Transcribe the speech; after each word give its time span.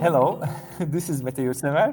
Hello, 0.00 0.40
this 0.78 1.08
is 1.08 1.24
Mete 1.24 1.38
Yurtsever. 1.38 1.92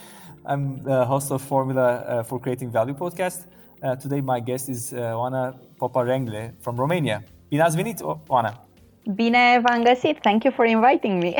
I'm 0.44 0.82
the 0.82 1.04
host 1.04 1.30
of 1.30 1.40
Formula 1.40 1.86
uh, 1.86 2.22
for 2.24 2.40
Creating 2.40 2.68
Value 2.68 2.94
podcast. 2.94 3.46
Uh, 3.80 3.94
today, 3.94 4.20
my 4.20 4.40
guest 4.40 4.68
is 4.68 4.92
uh, 4.92 5.14
Oana 5.14 5.56
Poparengle 5.78 6.52
from 6.60 6.76
Romania. 6.76 7.22
Bine 7.48 7.62
ați 7.62 7.76
venit, 7.76 8.02
Oana! 8.28 8.66
Bine 9.14 9.60
v-am 9.62 9.82
găsit. 9.82 10.18
Thank 10.20 10.42
you 10.42 10.52
for 10.52 10.64
inviting 10.64 11.22
me. 11.22 11.34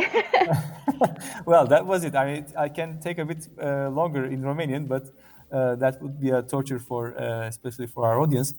well, 1.47 1.67
that 1.67 1.85
was 1.85 2.05
it. 2.05 2.15
I, 2.15 2.45
I 2.57 2.69
can 2.69 2.99
take 3.01 3.21
a 3.21 3.25
bit 3.25 3.49
uh, 3.59 3.91
longer 3.91 4.25
in 4.25 4.43
Romanian, 4.43 4.87
but 4.87 5.13
uh, 5.51 5.75
that 5.75 6.01
would 6.01 6.21
be 6.21 6.31
a 6.31 6.43
torture 6.43 6.79
for, 6.79 7.15
uh, 7.19 7.49
especially 7.49 7.89
for 7.89 8.07
our 8.07 8.21
audience. 8.21 8.55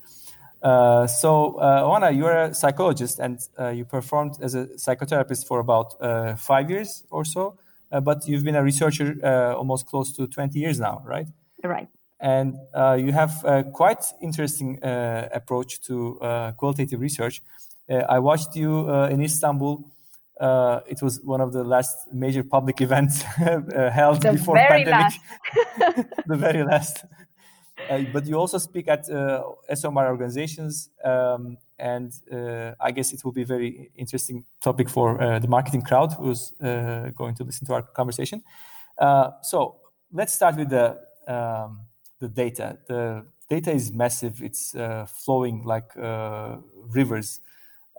Uh, 0.65 1.05
so, 1.05 1.59
uh, 1.59 1.83
Oana, 1.83 2.09
you're 2.17 2.35
a 2.35 2.53
psychologist 2.53 3.19
and 3.19 3.39
uh, 3.59 3.69
you 3.69 3.85
performed 3.85 4.33
as 4.41 4.55
a 4.55 4.65
psychotherapist 4.77 5.45
for 5.45 5.59
about 5.59 5.93
uh, 6.01 6.35
five 6.35 6.71
years 6.71 7.03
or 7.11 7.23
so, 7.23 7.55
uh, 7.91 7.99
but 7.99 8.27
you've 8.27 8.43
been 8.43 8.55
a 8.55 8.63
researcher 8.63 9.15
almost 9.55 9.85
close 9.85 10.11
to 10.13 10.25
20 10.25 10.57
years 10.57 10.79
now, 10.79 11.03
right? 11.05 11.27
Right. 11.63 11.87
And 12.20 12.55
you 12.97 13.11
have 13.11 13.43
a 13.45 13.63
quite 13.63 14.03
interesting 14.23 14.79
approach 14.81 15.81
to 15.81 16.17
qualitative 16.57 16.99
research. 16.99 17.43
I 17.87 18.17
watched 18.17 18.55
you 18.55 18.89
in 19.05 19.21
Istanbul. 19.21 19.85
it 20.87 20.99
was 21.03 21.21
one 21.23 21.41
of 21.41 21.53
the 21.53 21.63
last 21.63 21.95
major 22.11 22.43
public 22.43 22.81
events 22.87 23.21
held 23.21 24.21
before 24.21 24.31
the 24.31 24.37
before 24.37 24.55
pandemic. 24.55 25.13
the 26.25 26.37
very 26.37 26.63
last. 26.63 27.05
Uh, 27.89 27.99
but 28.12 28.25
you 28.25 28.35
also 28.35 28.57
speak 28.57 28.88
at 28.88 29.09
uh, 29.09 29.44
ESOMAR 29.70 30.07
organizations, 30.07 30.90
um, 31.04 31.57
and 31.77 32.13
uh, 32.32 32.71
I 32.79 32.91
guess 32.91 33.13
it 33.13 33.23
will 33.23 33.32
be 33.32 33.43
a 33.43 33.46
very 33.46 33.91
interesting 33.96 34.46
topic 34.62 34.90
for 34.90 35.21
uh, 35.21 35.40
the 35.40 35.48
marketing 35.48 35.84
crowd 35.84 36.13
who's 36.13 36.54
uh, 36.62 37.12
going 37.15 37.35
to 37.35 37.43
listen 37.43 37.68
to 37.68 37.74
our 37.74 37.84
conversation. 37.84 38.41
Uh, 38.98 39.32
so 39.43 39.76
let's 40.12 40.34
start 40.34 40.55
with 40.55 40.70
the 40.70 40.98
um, 41.27 41.82
the 42.20 42.27
data. 42.27 42.77
The 42.87 43.26
data 43.49 43.71
is 43.71 43.91
massive; 43.91 44.41
it's 44.41 44.76
flowing 45.24 45.63
like 45.63 45.91
rivers. 46.96 47.40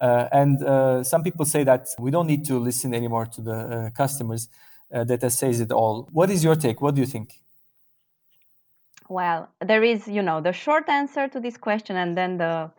and 0.00 1.06
some 1.06 1.22
people 1.22 1.44
say 1.44 1.62
that 1.64 1.88
we 1.98 2.10
don't 2.10 2.27
need 2.27 2.44
to 2.47 2.58
listen 2.58 2.92
anymore 2.92 3.27
to 3.27 3.41
the 3.41 3.92
customers. 3.94 4.48
data 4.91 5.30
says 5.30 5.60
it 5.60 5.70
all. 5.70 6.08
What 6.12 6.30
is 6.30 6.42
your 6.42 6.56
take? 6.56 6.80
What 6.80 6.94
do 6.94 7.00
you 7.00 7.06
think? 7.06 7.41
Well, 9.08 9.48
there 9.64 9.84
is, 9.84 10.08
you 10.08 10.22
know, 10.22 10.40
the 10.40 10.52
short 10.52 10.88
answer 10.88 11.28
to 11.28 11.40
this 11.40 11.56
question 11.56 11.96
and 11.96 12.16
then 12.16 12.38
the 12.38 12.70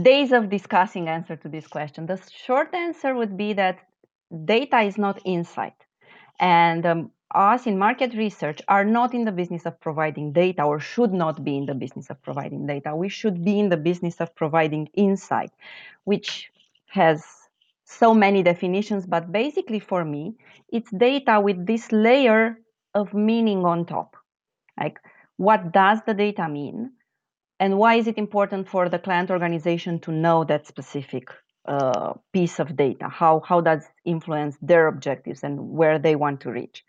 days 0.00 0.32
of 0.32 0.48
discussing 0.48 1.08
answer 1.08 1.36
to 1.36 1.48
this 1.48 1.66
question. 1.66 2.06
The 2.06 2.20
short 2.30 2.74
answer 2.74 3.14
would 3.14 3.36
be 3.36 3.52
that 3.54 3.78
data 4.44 4.80
is 4.80 4.96
not 4.96 5.20
insight. 5.24 5.74
And 6.40 6.86
um, 6.86 7.10
us 7.34 7.66
in 7.66 7.78
market 7.78 8.14
research 8.14 8.62
are 8.68 8.84
not 8.84 9.12
in 9.12 9.24
the 9.24 9.32
business 9.32 9.66
of 9.66 9.78
providing 9.80 10.32
data 10.32 10.62
or 10.62 10.80
should 10.80 11.12
not 11.12 11.44
be 11.44 11.56
in 11.58 11.66
the 11.66 11.74
business 11.74 12.08
of 12.10 12.22
providing 12.22 12.66
data. 12.66 12.96
We 12.96 13.08
should 13.08 13.44
be 13.44 13.58
in 13.58 13.68
the 13.68 13.76
business 13.76 14.20
of 14.20 14.34
providing 14.34 14.88
insight, 14.94 15.50
which 16.04 16.50
has 16.88 17.24
so 17.84 18.14
many 18.14 18.42
definitions, 18.42 19.06
but 19.06 19.30
basically 19.32 19.80
for 19.80 20.04
me, 20.04 20.34
it's 20.70 20.90
data 20.90 21.40
with 21.40 21.66
this 21.66 21.90
layer 21.92 22.58
of 22.94 23.12
meaning 23.12 23.64
on 23.64 23.84
top. 23.84 24.16
Like 24.78 25.00
what 25.38 25.72
does 25.72 26.00
the 26.06 26.14
data 26.14 26.48
mean 26.48 26.92
and 27.60 27.78
why 27.78 27.94
is 27.94 28.06
it 28.06 28.18
important 28.18 28.68
for 28.68 28.88
the 28.88 28.98
client 28.98 29.30
organization 29.30 29.98
to 30.00 30.12
know 30.12 30.44
that 30.44 30.66
specific 30.66 31.28
uh, 31.64 32.12
piece 32.32 32.60
of 32.60 32.76
data? 32.76 33.08
How 33.08 33.40
how 33.40 33.60
does 33.60 33.84
it 33.84 34.10
influence 34.10 34.56
their 34.60 34.86
objectives 34.86 35.42
and 35.42 35.70
where 35.70 35.98
they 35.98 36.16
want 36.16 36.40
to 36.42 36.50
reach? 36.50 36.84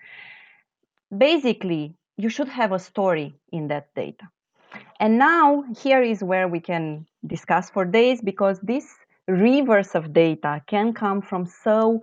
Basically 1.16 1.96
you 2.18 2.30
should 2.30 2.50
have 2.50 2.72
a 2.74 2.80
story 2.80 3.36
in 3.52 3.68
that 3.70 3.94
data. 3.96 4.28
And 5.00 5.18
now 5.18 5.64
here 5.82 6.04
is 6.04 6.22
where 6.22 6.48
we 6.48 6.60
can 6.60 7.06
discuss 7.26 7.70
for 7.70 7.86
days 7.86 8.22
because 8.22 8.60
this 8.62 8.86
rivers 9.28 9.96
of 9.96 10.12
data 10.12 10.62
can 10.68 10.94
come 10.94 11.22
from 11.22 11.46
so 11.46 12.02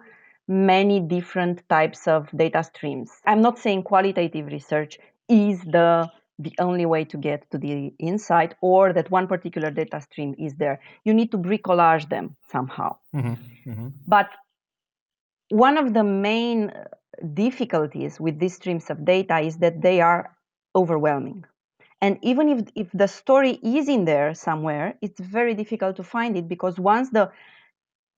many 0.48 1.00
different 1.00 1.68
types 1.68 2.06
of 2.06 2.30
data 2.36 2.62
streams. 2.62 3.10
I'm 3.26 3.42
not 3.42 3.58
saying 3.58 3.82
qualitative 3.82 4.46
research 4.46 4.98
is 5.28 5.60
the 5.62 6.08
the 6.38 6.54
only 6.58 6.84
way 6.86 7.04
to 7.04 7.16
get 7.16 7.50
to 7.50 7.58
the 7.58 7.92
insight 7.98 8.54
or 8.60 8.92
that 8.92 9.10
one 9.10 9.26
particular 9.26 9.70
data 9.70 10.00
stream 10.00 10.34
is 10.38 10.54
there. 10.54 10.80
You 11.04 11.14
need 11.14 11.30
to 11.32 11.38
bricolage 11.38 12.08
them 12.08 12.36
somehow. 12.50 12.96
Mm-hmm. 13.14 13.70
Mm-hmm. 13.70 13.88
But 14.06 14.28
one 15.48 15.78
of 15.78 15.94
the 15.94 16.04
main 16.04 16.72
difficulties 17.34 18.20
with 18.20 18.38
these 18.38 18.54
streams 18.54 18.90
of 18.90 19.04
data 19.04 19.38
is 19.38 19.58
that 19.58 19.80
they 19.80 20.00
are 20.00 20.36
overwhelming. 20.74 21.44
And 22.02 22.18
even 22.22 22.48
if, 22.48 22.68
if 22.74 22.90
the 22.92 23.06
story 23.06 23.52
is 23.62 23.88
in 23.88 24.04
there 24.04 24.34
somewhere, 24.34 24.98
it's 25.00 25.18
very 25.18 25.54
difficult 25.54 25.96
to 25.96 26.02
find 26.02 26.36
it 26.36 26.46
because 26.46 26.78
once 26.78 27.08
the 27.10 27.30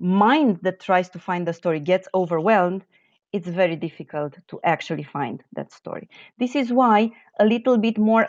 mind 0.01 0.59
that 0.63 0.81
tries 0.81 1.09
to 1.11 1.19
find 1.21 1.47
the 1.47 1.53
story 1.53 1.79
gets 1.79 2.09
overwhelmed, 2.15 2.85
it's 3.33 3.49
very 3.49 3.77
difficult 3.77 4.37
to 4.49 4.61
actually 4.65 5.03
find 5.03 5.43
that 5.53 5.73
story. 5.73 6.09
This 6.39 6.57
is 6.57 6.73
why 6.73 7.11
a 7.39 7.45
little 7.45 7.79
bit 7.79 7.99
more, 7.99 8.29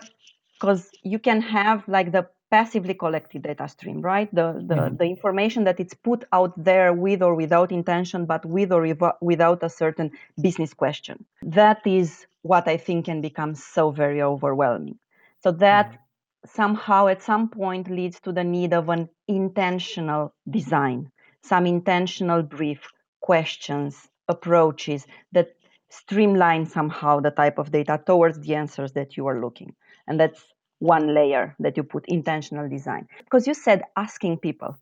because 0.54 0.90
you 1.04 1.20
can 1.20 1.42
have 1.42 1.88
like 1.88 2.12
the 2.12 2.28
passively 2.52 2.94
collected 2.94 3.44
data 3.44 3.68
stream, 3.68 4.02
right? 4.02 4.34
The 4.34 4.64
the, 4.66 4.76
mm-hmm. 4.76 4.96
the 4.98 5.06
information 5.06 5.64
that 5.66 5.80
it's 5.80 5.94
put 5.94 6.26
out 6.34 6.54
there 6.62 6.94
with 6.94 7.22
or 7.22 7.36
without 7.36 7.72
intention, 7.72 8.26
but 8.26 8.46
with 8.46 8.72
or 8.72 8.96
without 9.22 9.64
a 9.64 9.70
certain 9.70 10.12
business 10.42 10.74
question. 10.74 11.26
That 11.44 11.86
is 11.86 12.26
what 12.42 12.68
I 12.68 12.78
think 12.78 13.06
can 13.06 13.22
become 13.22 13.56
so 13.56 13.92
very 13.92 14.22
overwhelming. 14.22 14.98
So 15.44 15.52
that 15.52 15.88
mm-hmm. 15.88 16.50
somehow 16.56 17.08
at 17.08 17.22
some 17.22 17.50
point 17.50 17.90
leads 17.90 18.20
to 18.22 18.32
the 18.32 18.44
need 18.44 18.74
of 18.74 18.90
an 18.90 19.10
intentional 19.28 20.34
design, 20.50 21.12
some 21.44 21.66
intentional 21.66 22.42
brief, 22.42 22.82
questions, 23.22 24.10
approaches 24.30 25.06
that 25.34 25.56
streamline 25.90 26.66
somehow 26.66 27.20
the 27.20 27.32
type 27.32 27.58
of 27.58 27.72
data 27.72 28.00
towards 28.06 28.40
the 28.40 28.56
answers 28.56 28.94
that 28.94 29.18
you 29.18 29.28
are 29.28 29.42
looking. 29.42 29.76
And 30.08 30.20
that's 30.20 30.42
one 30.80 31.14
layer 31.14 31.56
that 31.60 31.76
you 31.76 31.84
put 31.84 32.06
intentional 32.08 32.70
design. 32.70 33.08
Because 33.26 33.48
you 33.48 33.54
said 33.54 33.84
asking 33.98 34.38
people. 34.38 34.78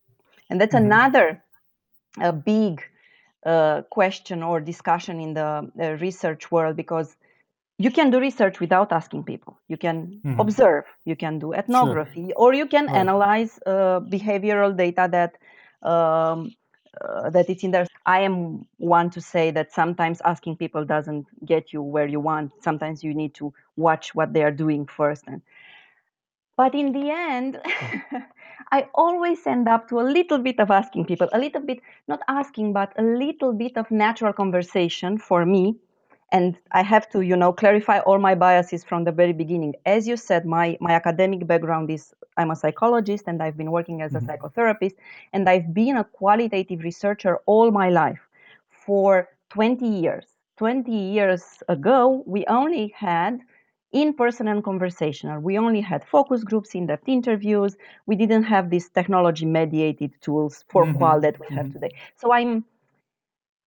And 0.49 0.61
that's 0.61 0.75
mm-hmm. 0.75 0.85
another 0.85 1.43
a 2.19 2.33
big 2.33 2.81
uh, 3.45 3.81
question 3.89 4.43
or 4.43 4.59
discussion 4.59 5.19
in 5.19 5.33
the 5.33 5.71
uh, 5.81 5.91
research 6.01 6.51
world 6.51 6.75
because 6.75 7.15
you 7.77 7.91
can 7.91 8.09
do 8.09 8.19
research 8.19 8.59
without 8.59 8.91
asking 8.91 9.23
people. 9.23 9.57
You 9.67 9.77
can 9.77 10.19
mm-hmm. 10.25 10.39
observe, 10.39 10.85
you 11.05 11.15
can 11.15 11.39
do 11.39 11.53
ethnography, 11.53 12.27
sure. 12.27 12.33
or 12.35 12.53
you 12.53 12.65
can 12.65 12.87
right. 12.87 12.95
analyze 12.95 13.59
uh, 13.65 13.99
behavioral 13.99 14.75
data 14.75 15.07
that 15.11 15.37
um, 15.87 16.55
uh, 17.01 17.29
that 17.29 17.49
it's 17.49 17.63
in 17.63 17.71
there. 17.71 17.87
I 18.05 18.21
am 18.21 18.65
one 18.77 19.09
to 19.11 19.21
say 19.21 19.51
that 19.51 19.73
sometimes 19.73 20.21
asking 20.25 20.57
people 20.57 20.85
doesn't 20.85 21.27
get 21.45 21.73
you 21.73 21.81
where 21.81 22.07
you 22.07 22.19
want. 22.19 22.51
Sometimes 22.63 23.03
you 23.03 23.13
need 23.13 23.33
to 23.35 23.53
watch 23.75 24.15
what 24.15 24.33
they 24.33 24.43
are 24.43 24.51
doing 24.51 24.87
first. 24.87 25.23
And, 25.27 25.41
but 26.55 26.73
in 26.75 26.91
the 26.91 27.09
end, 27.11 27.61
I 28.71 28.87
always 28.95 29.45
end 29.45 29.67
up 29.67 29.89
to 29.89 29.99
a 29.99 30.03
little 30.03 30.39
bit 30.39 30.59
of 30.59 30.71
asking 30.71 31.05
people, 31.05 31.29
a 31.33 31.39
little 31.39 31.61
bit, 31.61 31.79
not 32.07 32.21
asking, 32.27 32.73
but 32.73 32.93
a 32.97 33.03
little 33.03 33.53
bit 33.53 33.77
of 33.77 33.89
natural 33.91 34.33
conversation 34.33 35.17
for 35.17 35.45
me 35.45 35.75
and 36.31 36.57
i 36.71 36.81
have 36.81 37.09
to 37.09 37.21
you 37.21 37.35
know 37.35 37.53
clarify 37.53 37.99
all 37.99 38.19
my 38.19 38.35
biases 38.35 38.83
from 38.83 39.03
the 39.03 39.11
very 39.11 39.33
beginning 39.33 39.73
as 39.85 40.07
you 40.07 40.17
said 40.17 40.45
my 40.45 40.77
my 40.81 40.91
academic 40.91 41.45
background 41.47 41.89
is 41.89 42.13
i'm 42.37 42.51
a 42.51 42.55
psychologist 42.55 43.23
and 43.27 43.41
i've 43.41 43.57
been 43.57 43.71
working 43.71 44.01
as 44.01 44.13
a 44.13 44.19
mm-hmm. 44.19 44.29
psychotherapist 44.29 44.95
and 45.33 45.47
i've 45.49 45.73
been 45.73 45.97
a 45.97 46.03
qualitative 46.03 46.81
researcher 46.83 47.37
all 47.45 47.71
my 47.71 47.89
life 47.89 48.19
for 48.69 49.29
20 49.49 49.87
years 49.87 50.25
20 50.57 50.91
years 50.91 51.63
ago 51.69 52.23
we 52.25 52.45
only 52.47 52.93
had 52.95 53.39
in 53.93 54.13
person 54.13 54.49
and 54.49 54.63
conversational 54.63 55.39
we 55.39 55.57
only 55.57 55.79
had 55.79 56.03
focus 56.03 56.43
groups 56.43 56.75
in-depth 56.75 57.07
interviews 57.07 57.77
we 58.05 58.15
didn't 58.15 58.43
have 58.43 58.69
these 58.69 58.89
technology 58.89 59.45
mediated 59.45 60.11
tools 60.21 60.65
for 60.67 60.83
mm-hmm. 60.83 60.97
qual 60.97 61.21
that 61.21 61.39
we 61.39 61.45
mm-hmm. 61.45 61.55
have 61.55 61.71
today 61.71 61.91
so 62.15 62.33
i'm 62.33 62.65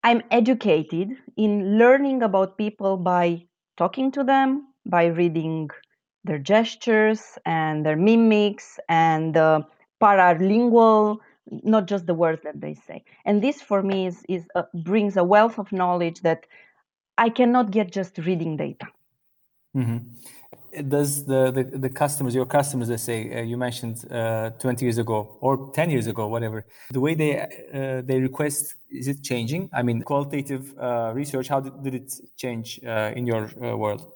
I'm 0.02 0.22
educated 0.30 1.10
in 1.36 1.78
learning 1.78 2.22
about 2.22 2.56
people 2.56 2.96
by 2.96 3.44
talking 3.76 4.10
to 4.12 4.24
them, 4.24 4.68
by 4.86 5.06
reading 5.06 5.70
their 6.24 6.38
gestures 6.38 7.38
and 7.44 7.84
their 7.84 7.96
mimics 7.96 8.78
and 8.88 9.34
paralingual, 10.00 11.18
not 11.50 11.86
just 11.86 12.06
the 12.06 12.14
words 12.14 12.42
that 12.44 12.60
they 12.60 12.74
say. 12.74 13.04
And 13.24 13.42
this 13.42 13.60
for 13.60 13.82
me 13.82 14.06
is, 14.06 14.24
is 14.28 14.46
uh, 14.54 14.62
brings 14.74 15.16
a 15.16 15.24
wealth 15.24 15.58
of 15.58 15.72
knowledge 15.72 16.20
that 16.22 16.46
I 17.18 17.28
cannot 17.28 17.70
get 17.70 17.92
just 17.92 18.18
reading 18.18 18.56
data. 18.56 18.86
Mm-hmm. 19.76 19.98
Does 20.88 21.24
the, 21.24 21.50
the, 21.50 21.64
the 21.78 21.90
customers, 21.90 22.34
your 22.34 22.46
customers, 22.46 22.88
let's 22.88 23.02
say 23.02 23.38
uh, 23.38 23.42
you 23.42 23.56
mentioned 23.56 24.04
uh, 24.10 24.50
20 24.50 24.84
years 24.84 24.98
ago 24.98 25.36
or 25.40 25.70
10 25.72 25.90
years 25.90 26.06
ago, 26.06 26.28
whatever, 26.28 26.64
the 26.90 27.00
way 27.00 27.14
they 27.14 27.40
uh, 27.40 28.02
they 28.02 28.20
request 28.20 28.76
is 28.90 29.08
it 29.08 29.22
changing? 29.22 29.70
I 29.72 29.82
mean, 29.82 30.02
qualitative 30.02 30.76
uh, 30.78 31.12
research, 31.14 31.48
how 31.48 31.60
did, 31.60 31.82
did 31.82 31.94
it 31.94 32.12
change 32.36 32.80
uh, 32.86 33.12
in 33.14 33.26
your 33.26 33.50
uh, 33.62 33.76
world? 33.76 34.12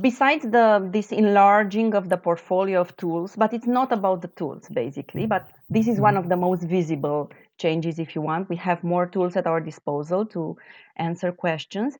Besides 0.00 0.44
the 0.44 0.88
this 0.90 1.12
enlarging 1.12 1.94
of 1.94 2.08
the 2.08 2.16
portfolio 2.16 2.80
of 2.80 2.96
tools, 2.96 3.36
but 3.36 3.52
it's 3.52 3.66
not 3.66 3.92
about 3.92 4.22
the 4.22 4.28
tools 4.28 4.68
basically. 4.68 5.26
But 5.26 5.48
this 5.70 5.86
is 5.86 6.00
one 6.00 6.16
of 6.16 6.28
the 6.28 6.36
most 6.36 6.62
visible 6.62 7.30
changes, 7.58 7.98
if 7.98 8.14
you 8.14 8.22
want. 8.22 8.48
We 8.48 8.56
have 8.56 8.82
more 8.82 9.06
tools 9.06 9.36
at 9.36 9.46
our 9.46 9.60
disposal 9.60 10.26
to 10.26 10.56
answer 10.96 11.30
questions 11.30 11.96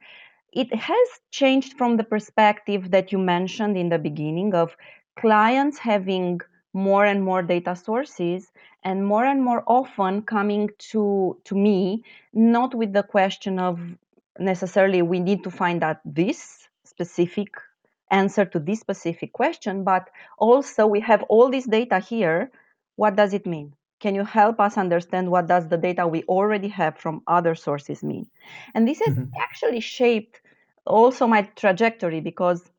it 0.57 0.75
has 0.75 1.09
changed 1.31 1.77
from 1.77 1.99
the 1.99 2.05
perspective 2.05 2.91
that 2.91 3.13
you 3.13 3.19
mentioned 3.19 3.77
in 3.77 3.91
the 3.91 3.99
beginning 3.99 4.55
of 4.55 4.75
clients 5.21 5.77
having 5.77 6.41
more 6.73 7.05
and 7.05 7.23
more 7.23 7.43
data 7.43 7.77
sources 7.77 8.51
and 8.83 9.07
more 9.07 9.27
and 9.27 9.43
more 9.43 9.63
often 9.67 10.23
coming 10.23 10.71
to 10.79 11.37
to 11.45 11.55
me 11.55 12.03
not 12.33 12.75
with 12.75 12.93
the 12.93 13.03
question 13.03 13.59
of 13.59 13.79
necessarily 14.39 15.03
we 15.03 15.21
need 15.21 15.43
to 15.45 15.51
find 15.51 15.83
out 15.83 15.99
this 16.05 16.69
specific 16.85 17.49
answer 18.11 18.45
to 18.45 18.59
this 18.59 18.81
specific 18.81 19.33
question 19.33 19.85
but 19.85 20.09
also 20.39 20.87
we 20.87 21.01
have 21.01 21.23
all 21.25 21.51
this 21.51 21.67
data 21.67 21.99
here. 21.99 22.51
What 22.97 23.17
does 23.17 23.35
it 23.35 23.47
mean? 23.47 23.75
Can 24.01 24.15
you 24.15 24.25
help 24.25 24.61
us 24.61 24.77
understand 24.79 25.31
what 25.31 25.49
does 25.49 25.69
the 25.69 25.77
data 25.77 26.07
we 26.07 26.23
already 26.25 26.69
have 26.69 26.97
from 26.97 27.23
other 27.27 27.55
sources 27.55 28.03
mean? 28.03 28.27
And 28.75 28.87
this 28.87 29.01
has 29.01 29.15
mm-hmm. 29.15 29.41
actually 29.41 29.81
shaped 29.81 30.41
also 30.87 31.27
my 31.27 31.43
trajectory 31.57 32.21
because 32.21 32.71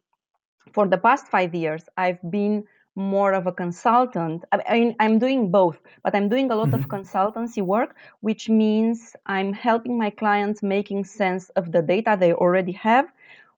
for 0.74 0.88
the 0.88 0.98
past 0.98 1.28
five 1.28 1.54
years 1.54 1.84
i've 1.98 2.20
been 2.30 2.64
more 2.96 3.34
of 3.34 3.46
a 3.46 3.52
consultant 3.52 4.44
i 4.52 4.80
mean 4.80 4.96
i'm 5.00 5.20
doing 5.20 5.52
both 5.52 5.78
but 6.04 6.16
i'm 6.16 6.28
doing 6.28 6.50
a 6.50 6.56
lot 6.56 6.70
mm-hmm. 6.70 6.80
of 6.80 6.88
consultancy 6.88 7.62
work 7.62 7.96
which 8.22 8.50
means 8.50 9.16
i'm 9.28 9.54
helping 9.54 9.98
my 9.98 10.10
clients 10.10 10.64
making 10.64 11.04
sense 11.04 11.50
of 11.50 11.72
the 11.72 11.82
data 11.82 12.18
they 12.20 12.34
already 12.34 12.72
have 12.72 13.06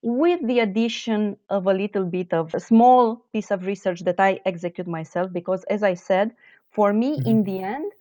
with 0.02 0.46
the 0.48 0.60
addition 0.60 1.38
of 1.50 1.68
a 1.68 1.74
little 1.74 2.06
bit 2.06 2.34
of 2.34 2.54
a 2.54 2.60
small 2.60 3.26
piece 3.34 3.50
of 3.52 3.66
research 3.66 4.02
that 4.02 4.20
i 4.20 4.40
execute 4.46 4.88
myself 4.88 5.32
because 5.32 5.64
as 5.66 5.84
i 5.84 5.94
said 5.94 6.32
for 6.72 6.92
me 6.92 7.18
mm-hmm. 7.18 7.30
in 7.30 7.44
the 7.44 7.60
end 7.60 7.92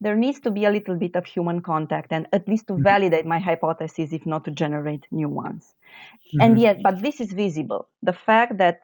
there 0.00 0.16
needs 0.16 0.40
to 0.40 0.50
be 0.50 0.64
a 0.64 0.70
little 0.70 0.94
bit 0.94 1.16
of 1.16 1.26
human 1.26 1.60
contact 1.60 2.12
and 2.12 2.26
at 2.32 2.46
least 2.48 2.66
to 2.68 2.74
mm-hmm. 2.74 2.82
validate 2.82 3.26
my 3.26 3.38
hypotheses 3.38 4.12
if 4.12 4.24
not 4.26 4.44
to 4.44 4.50
generate 4.50 5.06
new 5.10 5.28
ones 5.28 5.74
mm-hmm. 5.74 6.40
and 6.40 6.60
yet 6.60 6.82
but 6.82 7.02
this 7.02 7.20
is 7.20 7.32
visible 7.32 7.88
the 8.02 8.12
fact 8.12 8.58
that 8.58 8.80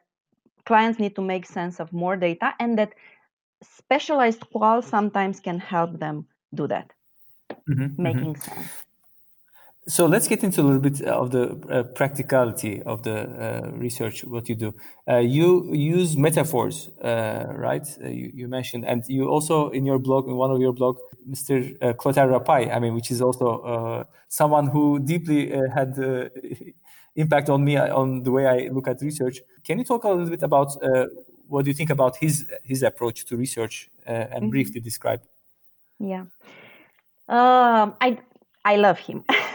clients 0.65 0.99
need 0.99 1.15
to 1.15 1.21
make 1.21 1.45
sense 1.45 1.79
of 1.79 1.91
more 1.93 2.15
data 2.15 2.53
and 2.59 2.77
that 2.77 2.93
specialized 3.63 4.41
qual 4.51 4.81
sometimes 4.81 5.39
can 5.39 5.59
help 5.59 5.99
them 5.99 6.25
do 6.53 6.67
that 6.67 6.91
mm-hmm. 7.69 8.01
making 8.01 8.33
mm-hmm. 8.33 8.55
sense 8.55 8.85
so 9.87 10.07
let's 10.07 10.27
get 10.27 10.43
into 10.43 10.61
a 10.61 10.63
little 10.63 10.79
bit 10.79 11.01
of 11.01 11.29
the 11.29 11.51
uh, 11.69 11.83
practicality 11.83 12.81
of 12.83 13.03
the 13.03 13.19
uh, 13.19 13.71
research, 13.73 14.23
what 14.23 14.49
you 14.49 14.55
do. 14.55 14.73
Uh, 15.07 15.17
you 15.17 15.71
use 15.75 16.17
metaphors, 16.17 16.89
uh, 17.03 17.45
right? 17.49 17.87
Uh, 18.03 18.07
you, 18.07 18.31
you, 18.33 18.47
mentioned, 18.47 18.83
and 18.83 19.03
you 19.07 19.29
also 19.29 19.69
in 19.69 19.85
your 19.85 19.99
blog, 19.99 20.27
in 20.27 20.35
one 20.35 20.49
of 20.49 20.59
your 20.59 20.73
blog, 20.73 20.97
Mr. 21.29 21.75
Uh, 21.81 21.93
Clotaire 21.93 22.27
Rapaille, 22.27 22.73
I 22.75 22.79
mean, 22.79 22.95
which 22.95 23.11
is 23.11 23.21
also 23.21 24.07
someone 24.27 24.67
who 24.67 24.99
deeply 24.99 25.51
had 25.73 25.95
impact 27.15 27.49
on 27.49 27.63
me 27.63 27.77
on 27.77 28.23
the 28.23 28.31
way 28.31 28.47
I 28.47 28.69
look 28.71 28.87
at 28.87 29.01
research. 29.01 29.39
Can 29.63 29.77
you 29.77 29.85
talk 29.85 30.03
a 30.03 30.09
little 30.09 30.29
bit 30.29 30.41
about 30.41 30.71
what 31.47 31.63
do 31.63 31.69
you 31.69 31.75
think 31.75 31.91
about 31.91 32.17
his 32.17 32.47
his 32.63 32.81
approach 32.81 33.25
to 33.27 33.37
research 33.37 33.91
and 34.07 34.29
mm-hmm. 34.29 34.49
briefly 34.49 34.81
describe? 34.81 35.21
Yeah, 35.99 36.25
um, 37.29 37.93
I 38.01 38.17
I 38.63 38.77
love 38.77 38.97
him. 38.97 39.23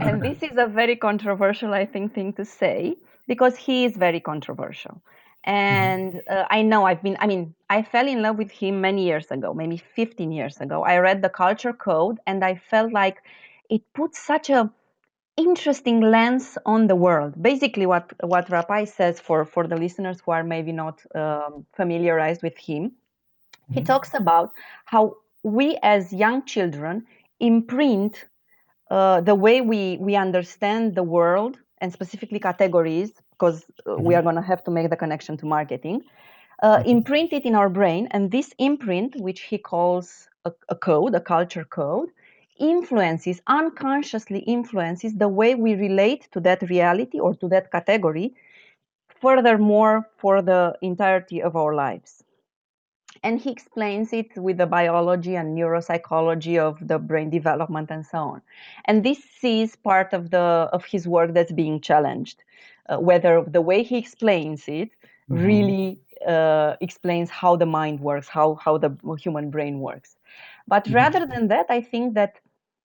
and 0.00 0.22
this 0.22 0.42
is 0.42 0.56
a 0.56 0.66
very 0.66 0.96
controversial, 0.96 1.72
I 1.74 1.86
think, 1.86 2.14
thing 2.14 2.32
to 2.34 2.44
say 2.44 2.96
because 3.26 3.56
he 3.56 3.84
is 3.84 3.96
very 3.96 4.20
controversial. 4.20 5.02
And 5.44 6.22
uh, 6.28 6.44
I 6.50 6.62
know 6.62 6.84
I've 6.84 7.02
been, 7.02 7.16
I 7.20 7.26
mean, 7.26 7.54
I 7.70 7.82
fell 7.82 8.08
in 8.08 8.20
love 8.20 8.36
with 8.36 8.50
him 8.50 8.80
many 8.80 9.04
years 9.04 9.30
ago, 9.30 9.54
maybe 9.54 9.76
15 9.76 10.32
years 10.32 10.56
ago. 10.58 10.82
I 10.82 10.98
read 10.98 11.22
the 11.22 11.28
Culture 11.28 11.72
Code 11.72 12.18
and 12.26 12.44
I 12.44 12.56
felt 12.56 12.92
like 12.92 13.22
it 13.70 13.82
puts 13.94 14.18
such 14.18 14.50
a 14.50 14.70
interesting 15.36 16.00
lens 16.00 16.58
on 16.66 16.88
the 16.88 16.96
world. 16.96 17.40
Basically, 17.40 17.86
what, 17.86 18.12
what 18.20 18.48
Rapaille 18.48 18.88
says 18.88 19.20
for, 19.20 19.44
for 19.44 19.66
the 19.68 19.76
listeners 19.76 20.20
who 20.24 20.32
are 20.32 20.42
maybe 20.42 20.72
not 20.72 21.00
um, 21.14 21.66
familiarized 21.74 22.42
with 22.42 22.56
him, 22.56 22.90
mm-hmm. 22.90 23.74
he 23.74 23.82
talks 23.82 24.14
about 24.14 24.52
how 24.86 25.16
we 25.42 25.78
as 25.82 26.12
young 26.12 26.44
children 26.44 27.06
imprint 27.38 28.24
uh, 28.90 29.20
the 29.20 29.34
way 29.34 29.60
we 29.60 29.96
we 29.98 30.14
understand 30.16 30.94
the 30.94 31.02
world 31.02 31.58
and 31.78 31.92
specifically 31.92 32.38
categories 32.38 33.12
because 33.32 33.64
mm-hmm. 33.86 34.02
we 34.02 34.14
are 34.14 34.22
going 34.22 34.36
to 34.36 34.42
have 34.42 34.62
to 34.64 34.70
make 34.70 34.88
the 34.90 34.96
connection 34.96 35.36
to 35.36 35.46
marketing 35.46 36.02
uh, 36.62 36.78
mm-hmm. 36.78 36.88
imprint 36.88 37.32
it 37.32 37.44
in 37.44 37.54
our 37.54 37.68
brain 37.68 38.08
and 38.12 38.30
this 38.30 38.54
imprint 38.58 39.16
which 39.16 39.40
he 39.40 39.58
calls 39.58 40.28
a, 40.44 40.52
a 40.68 40.76
code 40.76 41.14
a 41.14 41.20
culture 41.20 41.64
code 41.64 42.08
influences 42.58 43.42
unconsciously 43.48 44.38
influences 44.40 45.14
the 45.14 45.28
way 45.28 45.54
we 45.54 45.74
relate 45.74 46.28
to 46.32 46.40
that 46.40 46.62
reality 46.70 47.18
or 47.18 47.34
to 47.34 47.48
that 47.48 47.70
category 47.70 48.34
furthermore 49.20 50.08
for 50.16 50.40
the 50.40 50.74
entirety 50.80 51.42
of 51.42 51.56
our 51.56 51.74
lives 51.74 52.22
and 53.26 53.40
he 53.40 53.50
explains 53.50 54.12
it 54.12 54.30
with 54.36 54.56
the 54.58 54.66
biology 54.66 55.34
and 55.34 55.58
neuropsychology 55.58 56.56
of 56.68 56.74
the 56.86 56.98
brain 56.98 57.28
development 57.28 57.90
and 57.90 58.06
so 58.06 58.18
on 58.18 58.42
and 58.84 59.04
this 59.04 59.22
is 59.42 59.74
part 59.74 60.12
of 60.12 60.30
the 60.30 60.46
of 60.76 60.84
his 60.84 61.08
work 61.08 61.34
that's 61.34 61.52
being 61.52 61.80
challenged 61.80 62.38
uh, 62.88 62.98
whether 63.08 63.32
the 63.56 63.64
way 63.70 63.82
he 63.82 63.98
explains 63.98 64.68
it 64.68 64.90
mm-hmm. 64.90 65.44
really 65.44 65.98
uh, 66.26 66.76
explains 66.80 67.28
how 67.28 67.56
the 67.56 67.70
mind 67.78 67.98
works 68.00 68.28
how 68.28 68.54
how 68.64 68.78
the 68.78 68.90
human 69.24 69.50
brain 69.50 69.80
works 69.80 70.16
but 70.68 70.84
mm-hmm. 70.84 71.00
rather 71.02 71.26
than 71.26 71.48
that 71.48 71.66
i 71.68 71.80
think 71.80 72.14
that 72.14 72.32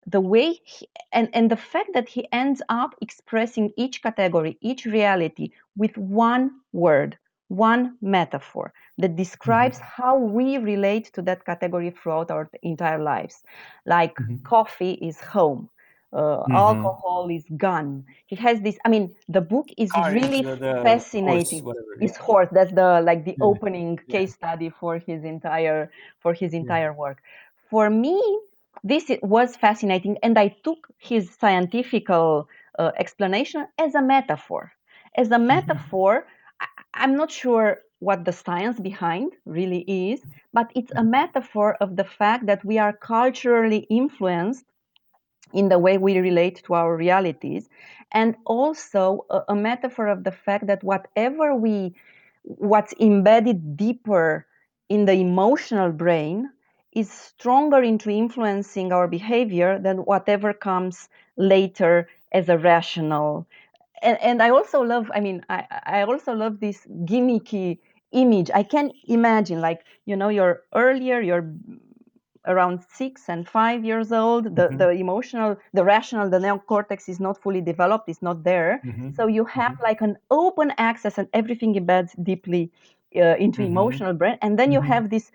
the 0.08 0.22
way 0.34 0.60
he, 0.64 0.88
and 1.12 1.30
and 1.34 1.52
the 1.52 1.62
fact 1.74 1.92
that 1.94 2.10
he 2.10 2.28
ends 2.32 2.62
up 2.70 2.96
expressing 3.02 3.72
each 3.78 4.02
category 4.02 4.58
each 4.62 4.86
reality 4.86 5.52
with 5.78 5.96
one 5.98 6.50
word 6.74 7.18
one 7.52 7.98
metaphor 8.02 8.74
that 8.98 9.18
describes 9.18 9.78
mm-hmm. 9.78 10.02
how 10.02 10.18
we 10.18 10.58
relate 10.58 11.12
to 11.14 11.22
that 11.22 11.44
category 11.46 11.92
throughout 11.92 12.32
our 12.32 12.50
entire 12.64 13.02
lives. 13.02 13.44
Like 13.86 14.16
mm-hmm. 14.16 14.38
coffee 14.44 14.94
is 14.94 15.20
home, 15.20 15.70
uh, 16.14 16.18
mm-hmm. 16.18 16.54
alcohol 16.54 17.28
is 17.30 17.44
gun. 17.58 18.06
He 18.28 18.38
has 18.38 18.62
this. 18.62 18.78
I 18.86 18.90
mean, 18.90 19.14
the 19.28 19.42
book 19.42 19.68
is 19.78 19.92
really 20.12 20.42
the, 20.42 20.56
the 20.56 20.82
fascinating. 20.84 21.64
Horse, 21.64 21.78
it's 22.00 22.18
yeah. 22.18 22.24
horse. 22.24 22.50
That's 22.54 22.72
the 22.72 23.02
like 23.02 23.26
the 23.26 23.36
yeah. 23.38 23.44
opening 23.44 24.00
yeah. 24.08 24.20
case 24.20 24.34
study 24.34 24.70
for 24.70 24.98
his 24.98 25.26
entire 25.26 25.92
for 26.20 26.34
his 26.34 26.54
entire 26.54 26.94
work. 26.94 27.22
For 27.70 27.90
me, 27.90 28.18
this 28.84 29.12
was 29.22 29.58
fascinating, 29.58 30.18
and 30.24 30.40
I 30.40 30.56
took 30.64 30.88
his 31.00 31.30
scientific 31.40 32.10
uh, 32.10 32.44
explanation 32.98 33.68
as 33.78 33.94
a 33.96 34.02
metaphor. 34.02 34.72
As 35.18 35.28
a 35.28 35.36
mm-hmm. 35.36 35.48
metaphor 35.48 36.26
I'm 36.94 37.16
not 37.16 37.32
sure 37.32 37.80
what 38.00 38.26
the 38.26 38.32
science 38.34 38.80
behind 38.80 39.34
really 39.46 39.82
is, 40.12 40.22
but 40.54 40.72
it's 40.76 40.92
a 40.96 41.04
metaphor 41.04 41.76
of 41.82 41.96
the 41.96 42.04
fact 42.04 42.46
that 42.48 42.64
we 42.66 42.78
are 42.80 42.94
culturally 42.94 43.86
influenced 43.90 44.66
in 45.54 45.70
the 45.70 45.80
way 45.80 45.98
we 45.98 46.18
relate 46.20 46.64
to 46.66 46.74
our 46.74 46.96
realities, 46.96 47.70
and 48.12 48.36
also 48.46 49.26
a, 49.30 49.42
a 49.50 49.56
metaphor 49.56 50.08
of 50.08 50.24
the 50.24 50.32
fact 50.32 50.68
that 50.68 50.84
whatever 50.84 51.56
we, 51.56 51.96
what's 52.44 52.94
embedded 53.00 53.78
deeper 53.78 54.46
in 54.90 55.06
the 55.06 55.14
emotional 55.14 55.92
brain 55.92 56.50
is 56.94 57.12
stronger 57.12 57.82
into 57.82 58.10
influencing 58.10 58.92
our 58.92 59.08
behavior 59.08 59.80
than 59.80 60.00
whatever 60.00 60.54
comes 60.54 61.10
later 61.38 62.08
as 62.34 62.50
a 62.50 62.58
rational 62.58 63.48
and, 64.02 64.18
and 64.22 64.42
I 64.42 64.50
also 64.50 64.82
love, 64.82 65.12
I 65.14 65.20
mean, 65.20 65.46
I, 65.50 65.66
I 65.86 66.02
also 66.04 66.34
love 66.34 66.60
this 66.60 66.86
gimmicky 67.06 67.80
image. 68.12 68.50
I 68.54 68.64
can 68.64 68.92
imagine, 69.08 69.62
like, 69.62 69.82
you 70.06 70.16
know, 70.16 70.30
you're 70.30 70.62
earlier, 70.74 71.22
you're 71.22 71.54
around 72.48 72.82
six 72.92 73.30
and 73.30 73.48
five 73.48 73.86
years 73.86 74.12
old. 74.12 74.56
The, 74.56 74.68
mm-hmm. 74.68 74.78
the 74.78 74.90
emotional, 74.90 75.58
the 75.74 75.84
rational, 75.84 76.30
the 76.30 76.40
neocortex 76.40 77.08
is 77.08 77.20
not 77.20 77.42
fully 77.42 77.62
developed, 77.62 78.10
it's 78.10 78.22
not 78.22 78.44
there. 78.44 78.82
Mm-hmm. 78.86 79.12
So 79.16 79.28
you 79.28 79.46
have 79.46 79.74
mm-hmm. 79.74 79.84
like 79.84 80.02
an 80.02 80.18
open 80.30 80.74
access 80.78 81.18
and 81.18 81.28
everything 81.34 81.76
embeds 81.76 82.12
deeply 82.24 82.72
uh, 83.16 83.36
into 83.38 83.62
mm-hmm. 83.62 83.72
emotional 83.72 84.14
brain. 84.14 84.38
And 84.42 84.58
then 84.58 84.72
you 84.72 84.80
mm-hmm. 84.80 84.88
have 84.88 85.10
this 85.10 85.32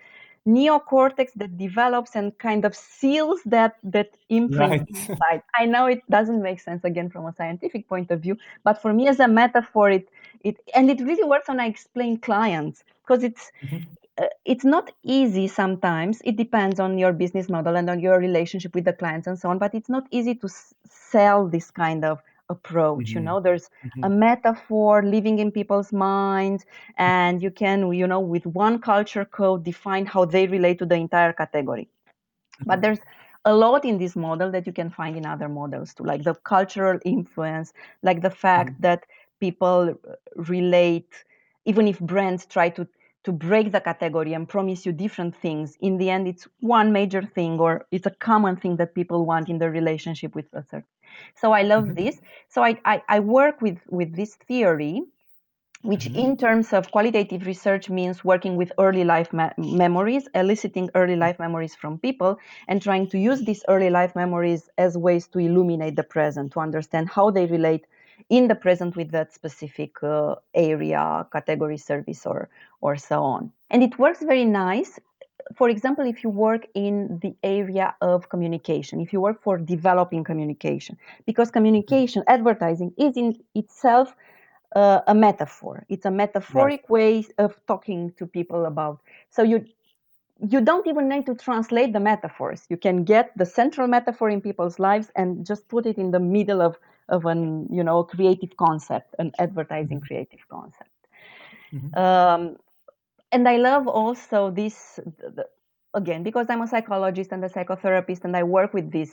neocortex 0.47 1.33
that 1.37 1.57
develops 1.59 2.15
and 2.17 2.37
kind 2.39 2.65
of 2.65 2.75
seals 2.75 3.41
that 3.45 3.77
that 3.83 4.11
imprint 4.29 4.77
Right. 4.77 4.87
inside. 4.89 5.43
I 5.55 5.67
know 5.67 5.87
it 5.87 6.03
doesn't 6.11 6.43
make 6.43 6.61
sense 6.61 6.85
again 6.85 7.11
from 7.11 7.27
a 7.27 7.33
scientific 7.35 7.89
point 7.89 8.11
of 8.11 8.21
view, 8.21 8.37
but 8.65 8.81
for 8.81 8.93
me 8.93 9.09
as 9.09 9.21
a 9.21 9.29
metaphor, 9.29 9.91
it 9.91 10.09
it 10.45 10.57
and 10.75 10.91
it 10.91 11.01
really 11.01 11.25
works 11.29 11.49
when 11.49 11.61
I 11.61 11.67
explain 11.67 12.19
clients 12.19 12.85
because 13.03 13.25
it's 13.25 13.51
Mhm. 13.63 13.97
uh, 14.19 14.27
it's 14.45 14.65
not 14.65 14.91
easy 15.03 15.47
sometimes. 15.49 16.21
It 16.25 16.37
depends 16.37 16.81
on 16.81 16.99
your 16.99 17.13
business 17.13 17.49
model 17.49 17.77
and 17.77 17.89
on 17.91 18.01
your 18.01 18.19
relationship 18.19 18.75
with 18.75 18.85
the 18.85 18.93
clients 18.93 19.27
and 19.27 19.39
so 19.39 19.51
on. 19.51 19.59
But 19.59 19.75
it's 19.75 19.89
not 19.89 20.07
easy 20.11 20.35
to 20.37 20.47
s- 20.47 20.75
sell 20.89 21.49
this 21.49 21.71
kind 21.71 22.05
of 22.05 22.21
approach. 22.49 23.15
You 23.15 23.21
Mhm. 23.21 23.31
know, 23.31 23.41
there's 23.41 23.71
Mhm. 23.85 24.03
a 24.03 24.11
metaphor 24.11 25.03
living 25.03 25.39
in 25.39 25.51
people's 25.53 25.93
minds, 25.93 26.65
and 26.97 27.43
you 27.43 27.51
can, 27.51 27.93
you 27.93 28.07
know, 28.07 28.21
with 28.21 28.47
one 28.47 28.79
culture 28.81 29.25
code 29.25 29.65
define 29.65 30.07
how 30.07 30.25
they 30.25 30.47
relate 30.47 30.79
to 30.81 30.87
the 30.87 30.97
entire 30.97 31.33
category. 31.33 31.89
But 32.67 32.81
Mhm. 32.81 32.83
there's 32.83 33.01
a 33.45 33.55
lot 33.55 33.85
in 33.85 33.99
this 33.99 34.17
model 34.17 34.51
that 34.53 34.67
you 34.67 34.73
can 34.73 34.91
find 34.91 35.17
in 35.17 35.27
other 35.27 35.49
models 35.49 35.95
too, 35.95 36.05
like 36.05 36.25
the 36.25 36.35
cultural 36.35 36.99
influence, 37.05 37.73
like 38.03 38.23
the 38.23 38.31
fact 38.31 38.75
Mhm. 38.75 38.83
that 38.83 39.05
people 39.41 39.95
relate, 40.37 41.25
even 41.65 41.87
if 41.89 41.99
brands 42.01 42.47
try 42.47 42.69
to 42.71 42.87
to 43.27 43.33
break 43.33 43.73
the 43.73 43.81
category 43.81 44.33
and 44.35 44.49
promise 44.49 44.87
you 44.87 44.93
different 44.93 45.37
things. 45.37 45.77
In 45.81 45.99
the 45.99 46.11
end, 46.11 46.29
it's 46.29 46.49
one 46.61 46.93
major 46.93 47.23
thing, 47.23 47.61
or 47.61 47.87
it's 47.93 48.07
a 48.07 48.11
common 48.31 48.57
thing 48.57 48.77
that 48.79 48.95
people 48.95 49.27
want 49.27 49.49
in 49.51 49.59
their 49.59 49.73
relationship 49.73 50.35
with 50.35 50.47
certain. 50.53 50.85
So 51.35 51.53
I 51.53 51.63
love 51.63 51.95
Mhm. 51.95 51.97
this. 51.97 52.21
So 52.49 52.63
I, 52.65 52.81
I, 52.85 53.03
I 53.09 53.21
work 53.21 53.61
with 53.63 53.79
with 53.91 54.17
this 54.17 54.37
theory 54.49 55.03
which 55.83 56.07
Mhm. 56.07 56.15
in 56.15 56.37
terms 56.37 56.73
of 56.73 56.91
qualitative 56.91 57.47
research 57.47 57.89
means 57.91 58.25
working 58.25 58.57
with 58.57 58.73
early 58.79 59.05
life 59.05 59.33
me- 59.33 59.51
memories, 59.59 60.29
eliciting 60.35 60.91
early 60.95 61.17
life 61.17 61.39
memories 61.39 61.75
from 61.77 61.99
people, 61.99 62.39
and 62.69 62.83
trying 62.83 63.09
to 63.09 63.19
use 63.19 63.43
these 63.45 63.65
early 63.69 63.91
life 63.91 64.15
memories 64.17 64.69
as 64.79 64.99
ways 64.99 65.29
to 65.29 65.39
illuminate 65.39 65.97
the 65.97 66.03
present, 66.03 66.53
to 66.53 66.61
understand 66.61 67.09
how 67.11 67.31
they 67.31 67.47
relate 67.47 67.87
in 68.31 68.49
the 68.49 68.55
present 68.55 68.97
with 68.97 69.11
that 69.13 69.33
specific 69.35 70.03
uh, 70.03 70.37
area, 70.55 71.27
category, 71.33 71.79
service, 71.79 72.27
or 72.27 72.49
or 72.81 72.97
so 72.97 73.23
on. 73.23 73.53
And 73.71 73.83
it 73.83 73.99
works 73.99 74.23
very 74.23 74.45
nice. 74.45 74.99
For 75.57 75.69
example, 75.71 76.07
if 76.07 76.25
you 76.25 76.31
work 76.31 76.67
in 76.75 77.21
the 77.23 77.35
area 77.43 77.95
of 78.01 78.29
communication, 78.29 79.01
if 79.01 79.13
you 79.13 79.21
work 79.21 79.43
for 79.43 79.59
developing 79.59 80.25
communication, 80.25 80.97
because 81.27 81.51
communication, 81.51 82.25
advertising 82.29 82.93
is 82.99 83.17
in 83.17 83.37
itself 83.55 84.15
uh, 84.77 85.01
a 85.07 85.15
metaphor. 85.15 85.85
It's 85.89 86.07
a 86.07 86.11
Right. 86.53 86.75
metaphoric 86.75 86.89
way 86.91 87.27
of 87.39 87.57
talking 87.69 88.13
to 88.19 88.27
people 88.27 88.67
about. 88.67 89.01
So 89.31 89.43
you 89.43 89.65
you 90.51 90.61
don't 90.61 90.87
even 90.87 91.09
need 91.09 91.27
to 91.27 91.35
translate 91.35 91.93
the 91.93 92.01
metaphors. 92.01 92.67
You 92.71 92.77
can 92.77 93.05
get 93.05 93.33
the 93.37 93.47
central 93.47 93.89
metaphor 93.89 94.31
in 94.31 94.41
people's 94.41 94.79
lives 94.79 95.11
and 95.17 95.47
just 95.47 95.69
put 95.69 95.87
it 95.87 95.99
in 95.99 96.13
the 96.13 96.21
middle 96.21 96.63
of 96.63 96.79
of 97.09 97.25
an 97.27 97.69
you 97.73 97.85
know 97.85 98.05
creative 98.05 98.57
concept, 98.57 99.15
an 99.19 99.33
advertising 99.39 100.01
Mhm. 100.01 100.01
creative 100.01 100.41
concept. 100.49 100.91
Mhm. 101.73 101.97
Um, 101.97 102.57
and 103.33 103.49
I 103.49 103.57
love 103.57 103.89
also 103.89 104.51
this 104.51 105.01
the, 105.07 105.47
again 105.95 106.23
because 106.23 106.47
I'm 106.51 106.63
a 106.63 106.67
psychologist 106.69 107.33
and 107.33 107.45
a 107.45 107.49
psychotherapist, 107.49 108.25
and 108.25 108.37
I 108.37 108.43
work 108.43 108.75
with 108.75 108.91
this 108.93 109.13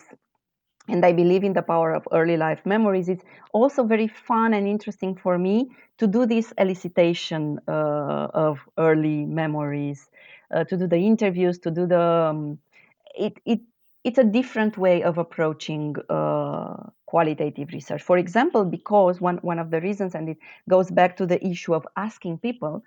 and 0.90 1.06
I 1.06 1.14
believe 1.14 1.44
in 1.44 1.54
the 1.54 1.62
power 1.62 1.94
of 1.94 2.08
early 2.12 2.38
life 2.38 2.66
memories. 2.66 3.08
It's 3.10 3.24
also 3.54 3.84
very 3.86 4.08
fun 4.08 4.54
and 4.54 4.68
interesting 4.68 5.16
for 5.16 5.38
me 5.38 5.72
to 5.98 6.08
do 6.08 6.26
this 6.26 6.54
elicitation 6.60 7.58
uh, 7.68 8.28
of 8.34 8.60
early 8.78 9.26
memories, 9.26 10.10
uh, 10.54 10.66
to 10.66 10.78
do 10.78 10.88
the 10.88 10.98
interviews, 10.98 11.60
to 11.60 11.72
do 11.72 11.88
the 11.88 12.02
um, 12.02 12.60
it 13.16 13.34
it 13.46 13.62
it's 14.04 14.18
a 14.18 14.24
different 14.24 14.78
way 14.78 15.04
of 15.04 15.18
approaching 15.18 15.96
uh, 16.10 16.76
qualitative 17.14 17.74
research. 17.78 18.04
For 18.10 18.18
example, 18.26 18.66
because 18.78 19.22
one 19.22 19.40
one 19.52 19.60
of 19.60 19.72
the 19.72 19.82
reasons, 19.90 20.16
and 20.16 20.30
it 20.34 20.40
goes 20.76 20.92
back 21.00 21.18
to 21.18 21.26
the 21.32 21.40
issue 21.54 21.74
of 21.80 21.88
asking 22.08 22.40
people, 22.48 22.84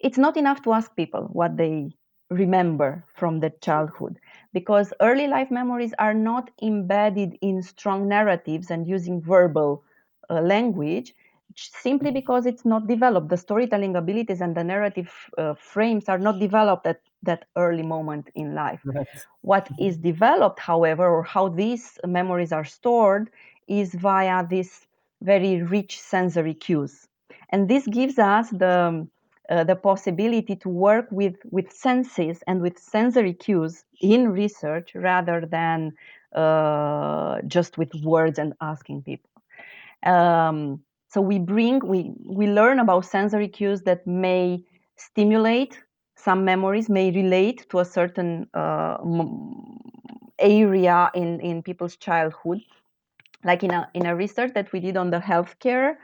it's 0.00 0.18
not 0.18 0.36
enough 0.36 0.62
to 0.62 0.72
ask 0.72 0.94
people 0.96 1.24
what 1.32 1.56
they 1.56 1.96
remember 2.30 3.04
from 3.14 3.40
their 3.40 3.54
childhood 3.60 4.18
because 4.52 4.92
early 5.00 5.26
life 5.28 5.50
memories 5.50 5.94
are 5.98 6.14
not 6.14 6.50
embedded 6.62 7.38
in 7.42 7.62
strong 7.62 8.08
narratives 8.08 8.70
and 8.70 8.86
using 8.88 9.20
verbal 9.20 9.82
uh, 10.30 10.40
language 10.40 11.14
simply 11.56 12.10
because 12.10 12.46
it's 12.46 12.64
not 12.64 12.86
developed 12.88 13.28
the 13.28 13.36
storytelling 13.36 13.96
abilities 13.96 14.40
and 14.40 14.56
the 14.56 14.64
narrative 14.64 15.10
uh, 15.38 15.54
frames 15.54 16.08
are 16.08 16.18
not 16.18 16.38
developed 16.40 16.86
at 16.86 17.00
that 17.22 17.44
early 17.56 17.82
moment 17.82 18.30
in 18.34 18.54
life 18.54 18.84
Right. 18.84 19.26
what 19.42 19.70
Mhm. 19.70 19.92
developed 20.00 20.60
however 20.60 21.06
or 21.06 21.22
how 21.22 21.48
these 21.48 21.98
memories 22.06 22.52
are 22.52 22.64
stored 22.64 23.30
is 23.68 23.94
via 23.94 24.46
this 24.46 24.86
very 25.22 25.62
rich 25.62 26.00
sensory 26.00 26.54
cues 26.54 27.06
and 27.50 27.68
this 27.68 27.86
gives 27.86 28.18
us 28.18 28.50
the 28.50 29.06
uh, 29.50 29.62
the 29.62 29.76
possibility 29.76 30.56
to 30.56 30.68
work 30.68 31.06
with, 31.10 31.36
with 31.50 31.70
senses 31.70 32.42
and 32.46 32.62
with 32.62 32.78
sensory 32.78 33.34
cues 33.34 33.84
in 34.00 34.30
research 34.30 34.94
rather 34.94 35.44
than 35.44 35.92
uh, 36.34 37.40
just 37.46 37.76
with 37.76 37.94
words 38.02 38.38
and 38.38 38.54
asking 38.62 39.02
people. 39.02 39.30
Um, 40.02 40.80
so 41.08 41.20
we 41.20 41.38
bring, 41.38 41.80
we, 41.86 42.12
we 42.26 42.46
learn 42.46 42.78
about 42.78 43.04
sensory 43.04 43.48
cues 43.48 43.82
that 43.82 44.06
may 44.06 44.64
stimulate 44.96 45.78
some 46.16 46.44
memories, 46.44 46.88
may 46.88 47.10
relate 47.10 47.66
to 47.68 47.80
a 47.80 47.84
certain 47.84 48.48
uh, 48.54 48.96
area 50.38 51.10
in, 51.14 51.40
in 51.40 51.62
people's 51.62 51.96
childhood. 51.96 52.60
Like 53.44 53.62
in 53.62 53.70
a, 53.72 53.88
in 53.94 54.06
a 54.06 54.16
research 54.16 54.52
that 54.54 54.72
we 54.72 54.80
did 54.80 54.96
on 54.96 55.10
the 55.10 55.18
healthcare 55.18 55.96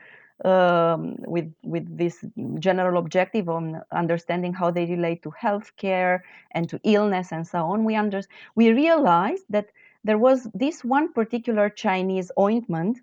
um, 0.44 1.16
with 1.26 1.52
with 1.62 1.98
this 1.98 2.24
general 2.58 2.98
objective 2.98 3.48
on 3.48 3.82
understanding 3.92 4.52
how 4.52 4.70
they 4.70 4.86
relate 4.86 5.22
to 5.22 5.30
healthcare 5.30 6.20
and 6.52 6.68
to 6.68 6.80
illness 6.84 7.32
and 7.32 7.46
so 7.46 7.64
on, 7.66 7.84
we 7.84 7.94
under, 7.96 8.22
we 8.54 8.70
realized 8.70 9.44
that 9.50 9.68
there 10.04 10.18
was 10.18 10.48
this 10.54 10.82
one 10.82 11.12
particular 11.12 11.68
Chinese 11.68 12.30
ointment 12.38 12.98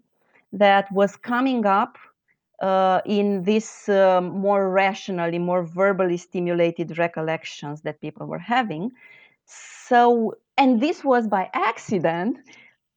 that 0.53 0.91
was 0.91 1.15
coming 1.15 1.65
up 1.65 1.97
uh, 2.59 3.01
in 3.05 3.43
this 3.43 3.87
um, 3.89 4.29
more 4.29 4.69
rationally, 4.71 5.37
more 5.37 5.63
verbally 5.63 6.17
stimulated 6.17 6.97
recollections 6.97 7.81
that 7.81 8.01
people 8.01 8.25
were 8.25 8.39
having. 8.39 8.91
So, 9.45 10.35
and 10.57 10.81
this 10.81 11.03
was 11.03 11.27
by 11.27 11.49
accident 11.53 12.39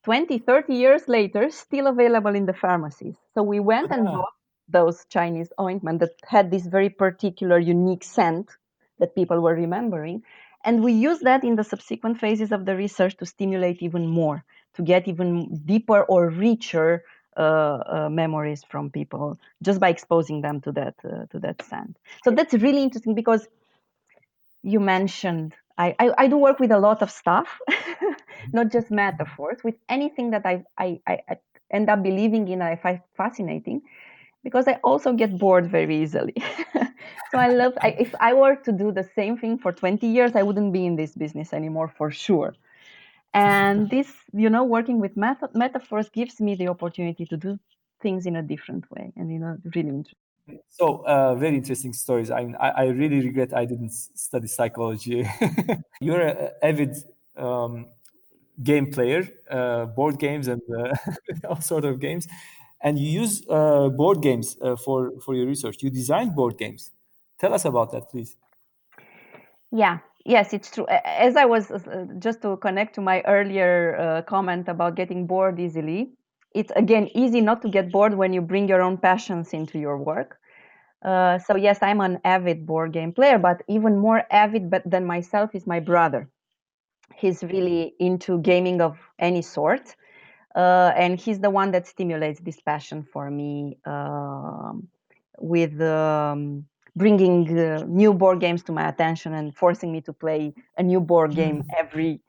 20, 0.05 0.39
30 0.39 0.75
years 0.75 1.09
later, 1.09 1.51
still 1.51 1.87
available 1.87 2.35
in 2.35 2.47
the 2.47 2.55
pharmacies. 2.55 3.17
So 3.35 3.43
we 3.43 3.61
went 3.61 3.91
and 3.91 4.07
Ah. 4.07 4.13
bought 4.13 4.35
those 4.69 5.05
Chinese 5.07 5.53
ointment 5.61 6.01
that 6.01 6.13
had 6.27 6.51
this 6.51 6.67
very 6.67 6.89
particular, 6.91 7.59
unique 7.59 8.05
scent 8.05 8.51
that 8.99 9.15
people 9.15 9.41
were 9.41 9.55
remembering. 9.55 10.23
And 10.65 10.83
we 10.85 10.93
used 10.93 11.23
that 11.23 11.45
in 11.45 11.57
the 11.57 11.65
subsequent 11.65 12.19
phases 12.21 12.53
of 12.53 12.65
the 12.67 12.77
research 12.77 13.17
to 13.19 13.27
stimulate 13.27 13.83
even 13.83 14.07
more, 14.07 14.45
to 14.75 14.83
get 14.83 15.09
even 15.09 15.57
deeper 15.65 16.03
or 16.03 16.29
richer 16.31 17.05
uh, 17.37 17.41
uh, 17.41 18.09
memories 18.11 18.65
from 18.65 18.91
people 18.91 19.39
just 19.63 19.81
by 19.81 19.89
exposing 19.89 20.43
them 20.43 20.61
to 20.61 20.73
that 20.73 20.95
uh, 21.05 21.27
to 21.31 21.39
that 21.39 21.63
scent. 21.63 21.97
So 22.25 22.31
that's 22.31 22.55
really 22.55 22.83
interesting 22.83 23.15
because 23.15 23.47
you 24.63 24.81
mentioned 24.81 25.55
I, 25.81 25.95
I, 25.99 26.11
I 26.19 26.27
do 26.29 26.37
work 26.37 26.59
with 26.61 26.73
a 26.73 26.79
lot 26.79 27.01
of 27.01 27.11
stuff, 27.11 27.49
not 28.53 28.71
just 28.71 28.87
mm-hmm. 28.87 28.97
metaphors, 28.97 29.59
with 29.65 29.77
anything 29.89 30.31
that 30.33 30.45
I, 30.45 30.65
I, 30.77 31.01
I 31.09 31.37
end 31.71 31.89
up 31.89 32.03
believing 32.03 32.49
in 32.49 32.61
I 32.61 32.77
find 32.77 33.01
fascinating 33.17 33.81
because 34.45 34.69
I 34.69 34.75
also 34.85 35.13
get 35.15 35.39
bored 35.39 35.71
very 35.71 36.03
easily. 36.03 36.35
so 37.31 37.39
I 37.39 37.49
love, 37.49 37.73
I, 37.81 37.89
if 37.99 38.15
I 38.21 38.35
were 38.35 38.57
to 38.57 38.73
do 38.73 38.93
the 38.93 39.09
same 39.15 39.39
thing 39.39 39.57
for 39.59 39.73
20 39.73 40.07
years, 40.07 40.33
I 40.35 40.43
wouldn't 40.43 40.73
be 40.73 40.85
in 40.85 40.97
this 40.97 41.15
business 41.15 41.55
anymore 41.55 41.89
for 41.89 42.11
sure. 42.11 42.55
And 43.33 43.87
mm-hmm. 43.87 43.97
this, 43.97 44.13
you 44.35 44.51
know, 44.51 44.65
working 44.65 45.01
with 45.01 45.17
meta- 45.17 45.51
metaphors 45.55 46.11
gives 46.11 46.41
me 46.41 46.57
the 46.57 46.69
opportunity 46.69 47.25
to 47.27 47.37
do 47.39 47.59
things 48.03 48.27
in 48.27 48.37
a 48.37 48.43
different 48.43 48.91
way 48.91 49.13
and, 49.17 49.33
you 49.33 49.39
know, 49.39 49.57
really 49.75 49.89
interesting. 49.89 50.30
So 50.69 51.05
uh, 51.07 51.35
very 51.35 51.57
interesting 51.57 51.93
stories. 51.93 52.31
I, 52.31 52.55
I 52.59 52.69
I 52.69 52.85
really 52.87 53.21
regret 53.21 53.53
I 53.55 53.65
didn't 53.65 53.93
study 53.93 54.49
psychology. 54.49 55.29
You're 56.01 56.21
an 56.21 56.51
avid 56.63 56.97
um, 57.37 57.87
game 58.63 58.91
player, 58.91 59.29
uh, 59.51 59.87
board 59.87 60.19
games 60.19 60.49
and 60.49 60.63
uh, 60.77 60.95
all 61.49 61.61
sort 61.61 61.85
of 61.85 62.01
games, 62.01 62.27
and 62.81 62.99
you 62.99 63.09
use 63.23 63.43
uh, 63.49 63.89
board 63.91 64.23
games 64.23 64.57
uh, 64.63 64.77
for 64.77 65.13
for 65.21 65.35
your 65.35 65.47
research. 65.47 65.83
You 65.83 65.91
design 65.91 66.35
board 66.35 66.59
games. 66.59 66.93
Tell 67.39 67.55
us 67.55 67.65
about 67.65 67.93
that, 67.93 68.11
please. 68.11 68.37
Yeah, 69.73 69.99
yes, 70.25 70.53
it's 70.53 70.71
true. 70.71 70.87
As 70.89 71.37
I 71.37 71.45
was 71.45 71.71
uh, 71.71 72.07
just 72.19 72.43
to 72.43 72.57
connect 72.57 72.95
to 72.97 73.01
my 73.01 73.23
earlier 73.27 73.97
uh, 73.97 74.23
comment 74.23 74.69
about 74.69 74.97
getting 74.97 75.27
bored 75.27 75.61
easily, 75.61 76.13
it's 76.55 76.73
again 76.77 77.09
easy 77.15 77.41
not 77.41 77.63
to 77.63 77.69
get 77.69 77.91
bored 77.93 78.15
when 78.15 78.33
you 78.33 78.41
bring 78.41 78.69
your 78.69 78.83
own 78.83 78.99
passions 78.99 79.53
into 79.53 79.79
your 79.79 79.97
work. 79.99 80.39
Uh, 81.05 81.39
so 81.39 81.57
yes, 81.57 81.79
I'm 81.83 82.01
an 82.01 82.21
avid 82.25 82.67
board 82.67 82.93
game 82.93 83.13
player, 83.13 83.39
but 83.39 83.63
even 83.69 83.99
more 83.99 84.23
avid 84.31 84.71
but 84.71 84.83
than 84.89 85.05
myself 85.05 85.55
is 85.55 85.67
my 85.67 85.81
brother. 85.81 86.29
He's 87.17 87.43
really 87.43 87.95
into 87.99 88.41
gaming 88.41 88.81
of 88.81 88.99
any 89.19 89.43
sort, 89.43 89.95
uh, 90.55 90.93
and 90.97 91.19
he's 91.19 91.41
the 91.41 91.51
one 91.51 91.71
that 91.73 91.87
stimulates 91.87 92.41
this 92.41 92.61
passion 92.61 93.03
for 93.03 93.31
me 93.31 93.79
uh, 93.85 94.73
with 95.39 95.81
um, 95.81 96.65
bringing 96.97 97.59
uh, 97.59 97.85
new 97.87 98.13
board 98.15 98.41
games 98.41 98.63
to 98.65 98.73
my 98.73 98.89
attention 98.89 99.35
and 99.35 99.55
forcing 99.57 99.93
me 99.93 100.01
to 100.03 100.13
play 100.13 100.55
a 100.79 100.83
new 100.83 101.01
board 101.01 101.35
game 101.35 101.63
every 101.79 102.21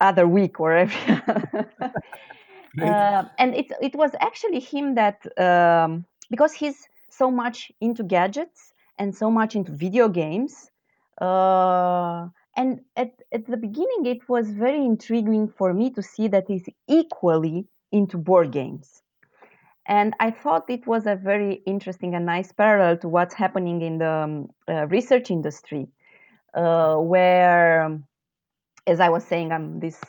other 0.00 0.26
week 0.26 0.60
or 0.60 0.72
every. 0.72 0.96
uh, 2.78 3.24
and 3.38 3.54
it 3.54 3.72
it 3.80 3.94
was 3.94 4.12
actually 4.20 4.60
him 4.60 4.94
that 4.94 5.18
um, 5.38 6.04
because 6.30 6.52
he's 6.52 6.88
so 7.10 7.30
much 7.30 7.72
into 7.80 8.02
gadgets 8.02 8.72
and 8.98 9.14
so 9.14 9.30
much 9.30 9.56
into 9.56 9.72
video 9.72 10.08
games. 10.08 10.70
Uh, 11.20 12.28
and 12.56 12.80
at, 12.96 13.12
at 13.32 13.46
the 13.46 13.56
beginning, 13.56 14.06
it 14.06 14.28
was 14.28 14.50
very 14.50 14.84
intriguing 14.84 15.48
for 15.48 15.72
me 15.74 15.90
to 15.90 16.02
see 16.02 16.28
that 16.28 16.44
he's 16.48 16.68
equally 16.88 17.66
into 17.92 18.18
board 18.18 18.52
games. 18.52 19.02
And 19.86 20.14
I 20.20 20.30
thought 20.30 20.68
it 20.68 20.86
was 20.86 21.06
a 21.06 21.16
very 21.16 21.62
interesting 21.66 22.14
and 22.14 22.26
nice 22.26 22.52
parallel 22.52 22.98
to 22.98 23.08
what's 23.08 23.34
happening 23.34 23.82
in 23.82 23.98
the 23.98 24.10
um, 24.10 24.50
uh, 24.68 24.86
research 24.86 25.30
industry, 25.30 25.88
uh, 26.54 26.96
where, 26.96 27.98
as 28.86 29.00
I 29.00 29.08
was 29.08 29.24
saying, 29.24 29.52
I'm 29.52 29.80
this 29.80 30.00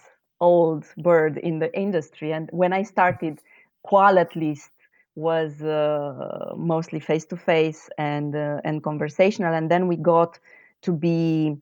old 0.41 0.85
bird 0.97 1.37
in 1.37 1.59
the 1.59 1.73
industry. 1.77 2.33
And 2.33 2.49
when 2.51 2.73
I 2.73 2.83
started, 2.83 3.39
qual 3.83 4.19
at 4.19 4.35
least 4.35 4.71
was 5.15 5.61
uh, 5.61 6.53
mostly 6.57 6.99
face 6.99 7.25
to 7.25 7.37
face 7.37 7.89
and 7.97 8.35
uh, 8.35 8.61
and 8.63 8.83
conversational, 8.83 9.53
and 9.53 9.69
then 9.69 9.87
we 9.87 9.95
got 9.95 10.39
to 10.81 10.91
be 10.91 11.57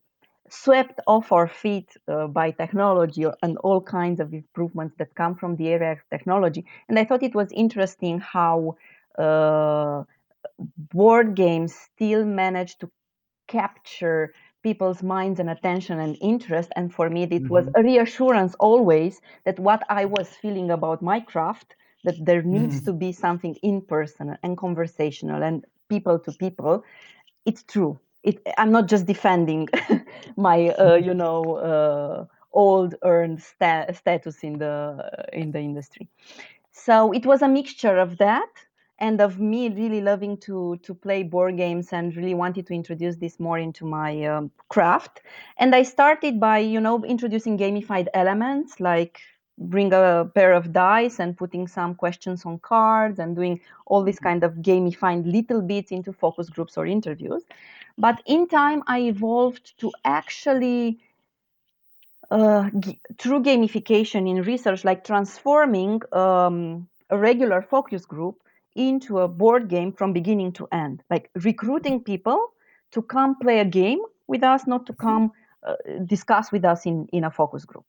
swept 0.50 1.00
off 1.06 1.32
our 1.32 1.48
feet 1.48 1.90
uh, 2.08 2.28
by 2.28 2.52
technology 2.52 3.26
and 3.44 3.58
all 3.60 3.82
kinds 3.82 4.20
of 4.20 4.34
improvements 4.34 4.96
that 4.98 5.14
come 5.16 5.36
from 5.36 5.56
the 5.56 5.68
area 5.70 5.92
of 5.92 6.00
technology. 6.10 6.66
And 6.88 6.98
I 6.98 7.06
thought 7.06 7.24
it 7.24 7.36
was 7.36 7.52
interesting 7.52 8.20
how 8.20 8.76
uh, 9.18 10.04
board 10.94 11.36
games 11.36 11.76
still 11.76 12.26
manage 12.26 12.78
to 12.80 12.90
capture 13.48 14.34
people's 14.64 15.02
minds 15.02 15.40
and 15.40 15.50
attention 15.50 16.00
and 16.00 16.18
interest. 16.22 16.70
And 16.76 16.94
for 16.94 17.10
me, 17.10 17.24
it 17.24 17.30
mm-hmm. 17.30 17.48
was 17.48 17.68
a 17.76 17.84
reassurance 17.84 18.56
always 18.60 19.22
that 19.46 19.60
what 19.60 19.84
I 19.90 20.06
was 20.06 20.30
feeling 20.30 20.72
about 20.72 21.02
my 21.02 21.20
craft, 21.20 21.76
that 22.04 22.16
there 22.24 22.42
needs 22.42 22.78
mm-hmm. 22.78 22.86
to 22.86 22.94
be 22.94 23.12
something 23.12 23.56
in 23.64 23.82
person 23.82 24.38
and 24.44 24.58
conversational 24.58 25.44
and 25.44 25.66
people 25.90 26.20
to 26.20 26.32
people, 26.34 26.84
it's 27.46 27.64
true 27.64 28.00
it, 28.24 28.42
I'm 28.58 28.72
not 28.72 28.88
just 28.88 29.06
defending 29.06 29.68
my, 30.38 30.70
uh, 30.70 30.96
you 30.96 31.14
know, 31.14 31.56
uh, 31.56 32.26
old 32.52 32.96
earned 33.04 33.42
sta- 33.42 33.94
status 33.94 34.44
in 34.44 34.58
the 34.58 35.28
in 35.34 35.52
the 35.52 35.60
industry. 35.60 36.08
So 36.72 37.12
it 37.12 37.26
was 37.26 37.42
a 37.42 37.48
mixture 37.48 37.98
of 37.98 38.18
that 38.18 38.50
and 39.00 39.22
of 39.22 39.40
me 39.40 39.70
really 39.70 40.02
loving 40.02 40.38
to 40.38 40.78
to 40.84 40.94
play 40.94 41.24
board 41.24 41.58
games 41.58 41.94
and 41.94 42.16
really 42.16 42.34
wanted 42.34 42.68
to 42.68 42.74
introduce 42.74 43.16
this 43.18 43.40
more 43.40 43.58
into 43.60 43.86
my 43.86 44.24
um, 44.26 44.52
craft. 44.70 45.22
And 45.58 45.76
I 45.76 45.84
started 45.84 46.40
by, 46.40 46.60
you 46.60 46.80
know, 46.80 47.04
introducing 47.06 47.58
gamified 47.58 48.08
elements 48.14 48.80
like 48.80 49.20
bring 49.60 49.92
a 49.94 50.30
pair 50.34 50.54
of 50.54 50.72
dice 50.72 51.20
and 51.20 51.38
putting 51.38 51.68
some 51.68 51.94
questions 51.94 52.46
on 52.46 52.60
cards 52.60 53.20
and 53.20 53.36
doing 53.36 53.60
all 53.88 54.04
this 54.04 54.20
kind 54.20 54.44
of 54.44 54.54
gamifying 54.56 55.30
little 55.30 55.62
bits 55.62 55.92
into 55.92 56.14
focus 56.14 56.50
groups 56.50 56.78
or 56.78 56.86
interviews. 56.86 57.44
But 57.98 58.22
in 58.26 58.48
time, 58.48 58.84
I 58.88 59.02
evolved 59.02 59.78
to 59.80 59.92
actually, 60.06 61.00
uh, 62.32 62.70
g- 62.80 63.02
through 63.18 63.44
gamification 63.44 64.30
in 64.30 64.44
research, 64.44 64.86
like 64.86 65.04
transforming 65.04 66.02
um, 66.14 66.88
a 67.10 67.18
regular 67.18 67.62
focus 67.62 68.06
group 68.06 68.42
into 68.76 69.20
a 69.20 69.28
board 69.28 69.68
game 69.68 69.92
from 69.92 70.14
beginning 70.14 70.54
to 70.54 70.68
end, 70.72 71.04
like 71.10 71.30
recruiting 71.44 72.02
people 72.02 72.54
to 72.92 73.02
come 73.02 73.38
play 73.40 73.60
a 73.60 73.66
game 73.66 74.00
with 74.28 74.44
us, 74.44 74.68
not 74.68 74.86
to 74.86 74.94
come 74.94 75.32
uh, 75.66 75.76
discuss 76.06 76.52
with 76.52 76.66
us 76.66 76.86
in, 76.86 77.08
in 77.12 77.24
a 77.24 77.32
focus 77.32 77.66
group. 77.66 77.86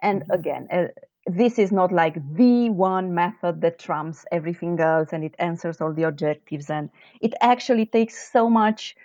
And 0.00 0.22
mm-hmm. 0.22 0.32
again, 0.32 0.68
uh, 0.70 0.86
this 1.26 1.58
is 1.58 1.72
not 1.72 1.92
like 1.92 2.14
the 2.34 2.70
one 2.70 3.14
method 3.14 3.60
that 3.62 3.78
trumps 3.78 4.24
everything 4.30 4.78
else 4.80 5.12
and 5.12 5.24
it 5.24 5.34
answers 5.38 5.80
all 5.80 5.92
the 5.92 6.02
objectives. 6.02 6.68
And 6.68 6.90
it 7.20 7.32
actually 7.40 7.86
takes 7.86 8.30
so 8.30 8.50
much 8.50 8.96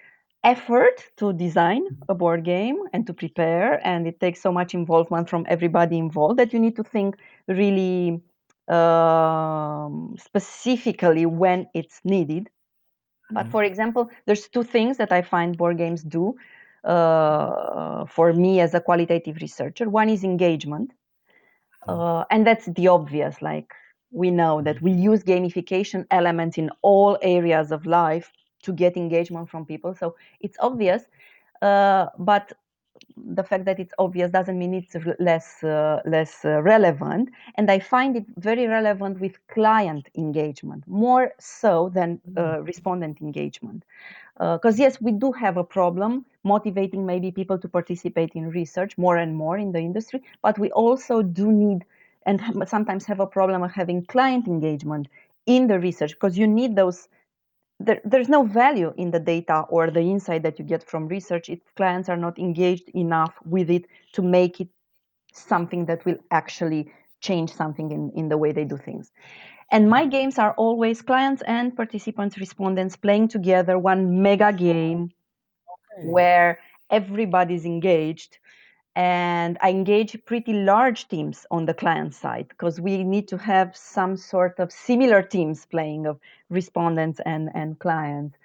effort 0.43 1.03
to 1.17 1.33
design 1.33 1.85
a 2.07 2.15
board 2.15 2.43
game 2.43 2.77
and 2.93 3.05
to 3.05 3.13
prepare 3.13 3.85
and 3.85 4.07
it 4.07 4.19
takes 4.21 4.41
so 4.41 4.51
much 4.51 4.73
involvement 4.73 5.29
from 5.29 5.45
everybody 5.49 5.97
involved 5.97 6.39
that 6.39 6.53
you 6.53 6.59
need 6.59 6.77
to 6.77 6.83
think 6.83 7.17
really 7.47 8.21
um, 8.69 10.15
specifically 10.19 11.25
when 11.25 11.67
it's 11.73 11.99
needed 12.03 12.49
but 13.31 13.43
mm-hmm. 13.43 13.51
for 13.51 13.63
example 13.63 14.09
there's 14.25 14.47
two 14.47 14.63
things 14.63 14.97
that 14.97 15.11
i 15.11 15.21
find 15.21 15.57
board 15.57 15.77
games 15.77 16.03
do 16.03 16.35
uh, 16.83 18.05
for 18.05 18.31
me 18.33 18.59
as 18.61 18.73
a 18.73 18.79
qualitative 18.79 19.37
researcher 19.41 19.89
one 19.89 20.09
is 20.09 20.23
engagement 20.23 20.91
mm-hmm. 21.87 21.99
uh, 21.99 22.23
and 22.29 22.45
that's 22.45 22.65
the 22.67 22.87
obvious 22.87 23.41
like 23.41 23.73
we 24.11 24.31
know 24.31 24.61
that 24.61 24.81
we 24.81 24.91
use 24.91 25.23
gamification 25.23 26.05
elements 26.11 26.57
in 26.57 26.69
all 26.81 27.17
areas 27.21 27.71
of 27.71 27.85
life 27.85 28.31
to 28.63 28.73
get 28.73 28.97
engagement 28.97 29.49
from 29.49 29.65
people. 29.65 29.93
So 29.93 30.15
it's 30.41 30.57
obvious, 30.59 31.03
uh, 31.61 32.07
but 32.17 32.53
the 33.25 33.43
fact 33.43 33.65
that 33.65 33.79
it's 33.79 33.93
obvious 33.97 34.31
doesn't 34.31 34.57
mean 34.57 34.73
it's 34.73 34.95
less 35.19 35.63
uh, 35.63 36.01
less 36.05 36.45
uh, 36.45 36.61
relevant. 36.61 37.29
And 37.55 37.69
I 37.69 37.79
find 37.79 38.15
it 38.15 38.25
very 38.37 38.67
relevant 38.67 39.19
with 39.19 39.35
client 39.47 40.09
engagement 40.15 40.83
more 40.87 41.33
so 41.39 41.89
than 41.93 42.21
uh, 42.35 42.41
mm-hmm. 42.41 42.63
respondent 42.63 43.21
engagement. 43.21 43.83
Because 44.37 44.79
uh, 44.79 44.83
yes, 44.83 45.01
we 45.01 45.11
do 45.11 45.31
have 45.33 45.57
a 45.57 45.63
problem 45.63 46.25
motivating 46.43 47.05
maybe 47.05 47.29
people 47.31 47.57
to 47.57 47.67
participate 47.67 48.31
in 48.35 48.49
research 48.49 48.97
more 48.97 49.17
and 49.17 49.35
more 49.35 49.57
in 49.57 49.73
the 49.73 49.79
industry, 49.79 50.23
but 50.41 50.57
we 50.57 50.71
also 50.71 51.21
do 51.21 51.51
need 51.51 51.83
and 52.25 52.41
sometimes 52.67 53.05
have 53.05 53.19
a 53.19 53.27
problem 53.27 53.63
of 53.63 53.71
having 53.71 54.05
client 54.05 54.47
engagement 54.47 55.07
in 55.45 55.67
the 55.67 55.79
research 55.79 56.11
because 56.13 56.37
you 56.37 56.47
need 56.47 56.75
those 56.75 57.07
there, 57.79 58.01
there's 58.03 58.29
no 58.29 58.43
value 58.43 58.93
in 58.97 59.11
the 59.11 59.19
data 59.19 59.61
or 59.69 59.89
the 59.89 60.01
insight 60.01 60.43
that 60.43 60.59
you 60.59 60.65
get 60.65 60.83
from 60.83 61.07
research 61.07 61.49
if 61.49 61.59
clients 61.75 62.09
are 62.09 62.17
not 62.17 62.37
engaged 62.37 62.89
enough 62.89 63.33
with 63.45 63.69
it 63.69 63.85
to 64.13 64.21
make 64.21 64.59
it 64.59 64.67
something 65.33 65.85
that 65.85 66.05
will 66.05 66.17
actually 66.31 66.91
change 67.21 67.53
something 67.53 67.91
in, 67.91 68.11
in 68.15 68.29
the 68.29 68.37
way 68.37 68.51
they 68.51 68.65
do 68.65 68.77
things. 68.77 69.11
And 69.71 69.89
my 69.89 70.05
games 70.05 70.39
are 70.39 70.53
always 70.53 71.01
clients 71.01 71.43
and 71.43 71.75
participants, 71.75 72.37
respondents 72.37 72.95
playing 72.95 73.27
together 73.29 73.77
one 73.77 74.21
mega 74.21 74.51
game 74.51 75.11
where 76.03 76.59
everybody's 76.89 77.65
engaged 77.65 78.39
and 78.99 79.57
I 79.61 79.69
engage 79.69 80.19
pretty 80.25 80.51
large 80.51 81.07
teams 81.07 81.45
on 81.51 81.65
the 81.65 81.73
client 81.73 82.13
side 82.13 82.49
because 82.49 82.81
we 82.81 83.01
need 83.05 83.29
to 83.29 83.37
have 83.37 83.73
some 83.73 84.17
sort 84.17 84.59
of 84.59 84.73
similar 84.73 85.21
teams 85.21 85.65
playing 85.65 86.05
of 86.05 86.19
respondents 86.49 87.21
and, 87.25 87.49
and 87.55 87.79
clients. 87.79 88.37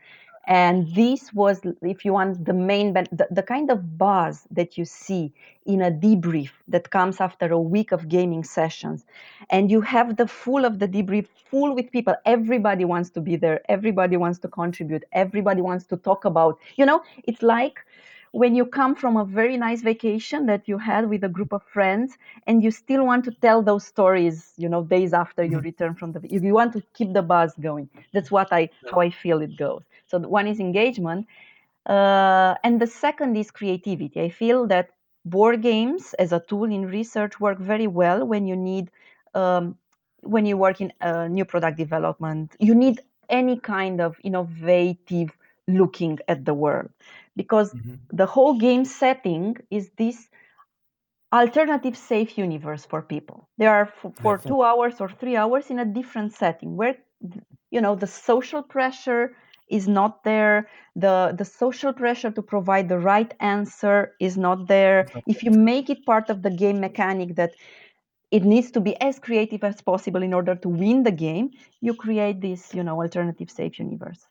And 0.47 0.95
this 0.95 1.33
was, 1.33 1.61
if 1.83 2.05
you 2.05 2.13
want, 2.13 2.45
the 2.45 2.53
main, 2.53 2.93
the, 2.93 3.27
the 3.33 3.43
kind 3.43 3.69
of 3.69 3.99
buzz 3.99 4.47
that 4.53 4.79
you 4.79 4.85
see 4.85 5.33
in 5.67 5.83
a 5.83 5.91
debrief 5.91 6.51
that 6.69 6.91
comes 6.91 7.21
after 7.21 7.47
a 7.51 7.59
week 7.59 7.91
of 7.91 8.09
gaming 8.09 8.45
sessions. 8.45 9.05
And 9.51 9.73
you 9.73 9.81
have 9.81 10.19
the 10.19 10.29
full 10.29 10.65
of 10.65 10.79
the 10.79 10.87
debrief 10.87 11.27
full 11.51 11.75
with 11.75 11.91
people. 11.91 12.15
Everybody 12.27 12.85
wants 12.85 13.11
to 13.11 13.21
be 13.21 13.35
there. 13.35 13.61
Everybody 13.69 14.17
wants 14.17 14.39
to 14.41 14.49
contribute. 14.49 15.03
Everybody 15.11 15.63
wants 15.63 15.85
to 15.87 15.97
talk 15.97 16.25
about, 16.25 16.61
you 16.77 16.87
know, 16.87 17.03
it's 17.25 17.43
like, 17.43 17.81
when 18.35 18.57
you 18.57 18.67
come 18.67 18.97
from 18.97 19.17
a 19.17 19.25
very 19.25 19.57
nice 19.57 19.81
vacation 19.81 20.47
that 20.47 20.67
you 20.67 20.77
had 20.77 21.09
with 21.09 21.23
a 21.23 21.29
group 21.29 21.53
of 21.53 21.63
friends 21.63 22.19
and 22.49 22.65
you 22.65 22.71
still 22.73 23.07
want 23.07 23.25
to 23.25 23.31
tell 23.31 23.63
those 23.63 23.87
stories 23.87 24.53
you 24.57 24.69
know 24.69 24.83
days 24.83 25.13
after 25.13 25.45
you 25.45 25.59
mm-hmm. 25.59 25.71
return 25.71 25.95
from 25.95 26.11
the 26.11 26.21
you 26.29 26.53
want 26.53 26.73
to 26.73 26.83
keep 26.95 27.13
the 27.13 27.23
buzz 27.23 27.55
going. 27.61 27.89
That's 28.13 28.31
what 28.37 28.53
i 28.53 28.69
how 28.91 29.01
i 29.01 29.11
feel 29.11 29.41
it 29.41 29.57
goes. 29.57 29.83
So 30.09 30.19
one 30.19 30.49
is 30.49 30.59
engagement 30.59 31.27
uh, 31.87 32.55
and 32.65 32.81
the 32.81 32.89
second 32.89 33.37
is 33.37 33.51
creativity. 33.53 34.21
I 34.21 34.31
feel 34.31 34.67
that 34.67 34.91
board 35.25 35.63
games 35.63 36.15
as 36.15 36.33
a 36.33 36.41
tool 36.41 36.65
in 36.65 36.87
research 36.87 37.39
work 37.39 37.59
very 37.59 37.87
well 37.87 38.27
when 38.27 38.47
you 38.47 38.57
need 38.57 38.91
um, 39.35 39.79
when 40.23 40.45
you 40.45 40.57
work 40.57 40.81
in 40.81 40.93
uh, 41.01 41.29
new 41.29 41.45
product 41.45 41.77
development. 41.79 42.57
You 42.59 42.75
need 42.75 43.01
any 43.29 43.57
kind 43.61 44.01
of 44.01 44.17
innovative 44.25 45.31
looking 45.67 46.19
at 46.29 46.45
the 46.45 46.53
world 46.53 46.91
because 47.37 47.73
mm-hmm. 47.73 47.95
the 48.13 48.27
whole 48.27 48.59
game 48.59 48.85
setting 48.85 49.57
is 49.71 49.91
this 49.97 50.29
alternative 51.33 51.97
safe 51.97 52.39
universe 52.39 52.85
for 52.85 53.03
people. 53.03 53.49
They 53.59 53.67
are 53.67 53.83
f- 53.83 54.13
for 54.21 54.39
two 54.39 54.63
hours 54.63 55.01
or 55.01 55.09
three 55.09 55.37
hours 55.37 55.71
in 55.71 55.79
a 55.79 55.85
different 55.85 56.33
setting 56.33 56.77
where 56.77 56.97
you 57.71 57.81
know 57.81 57.95
the 57.95 58.07
social 58.07 58.63
pressure 58.63 59.37
is 59.69 59.89
not 59.89 60.23
there. 60.25 60.69
The 60.95 61.35
the 61.37 61.45
social 61.45 61.93
pressure 61.93 62.31
to 62.31 62.43
provide 62.43 62.89
the 62.89 62.99
right 62.99 63.33
answer 63.41 64.13
is 64.21 64.37
not 64.37 64.69
there. 64.69 65.09
If 65.27 65.43
you 65.43 65.51
make 65.51 65.91
it 65.91 66.07
part 66.07 66.31
of 66.31 66.43
the 66.43 66.51
game 66.51 66.81
mechanic 66.81 67.35
that 67.37 67.53
it 68.31 68.45
needs 68.45 68.71
to 68.73 68.81
be 68.81 69.01
as 69.01 69.19
creative 69.21 69.63
as 69.63 69.81
possible 69.81 70.23
in 70.23 70.35
order 70.35 70.57
to 70.57 70.69
win 70.69 71.05
the 71.05 71.13
game 71.13 71.51
you 71.81 71.95
create 71.95 72.41
this 72.41 72.75
you 72.75 72.83
know 72.83 73.01
alternative 73.01 73.51
safe 73.51 73.79
universe 73.79 74.27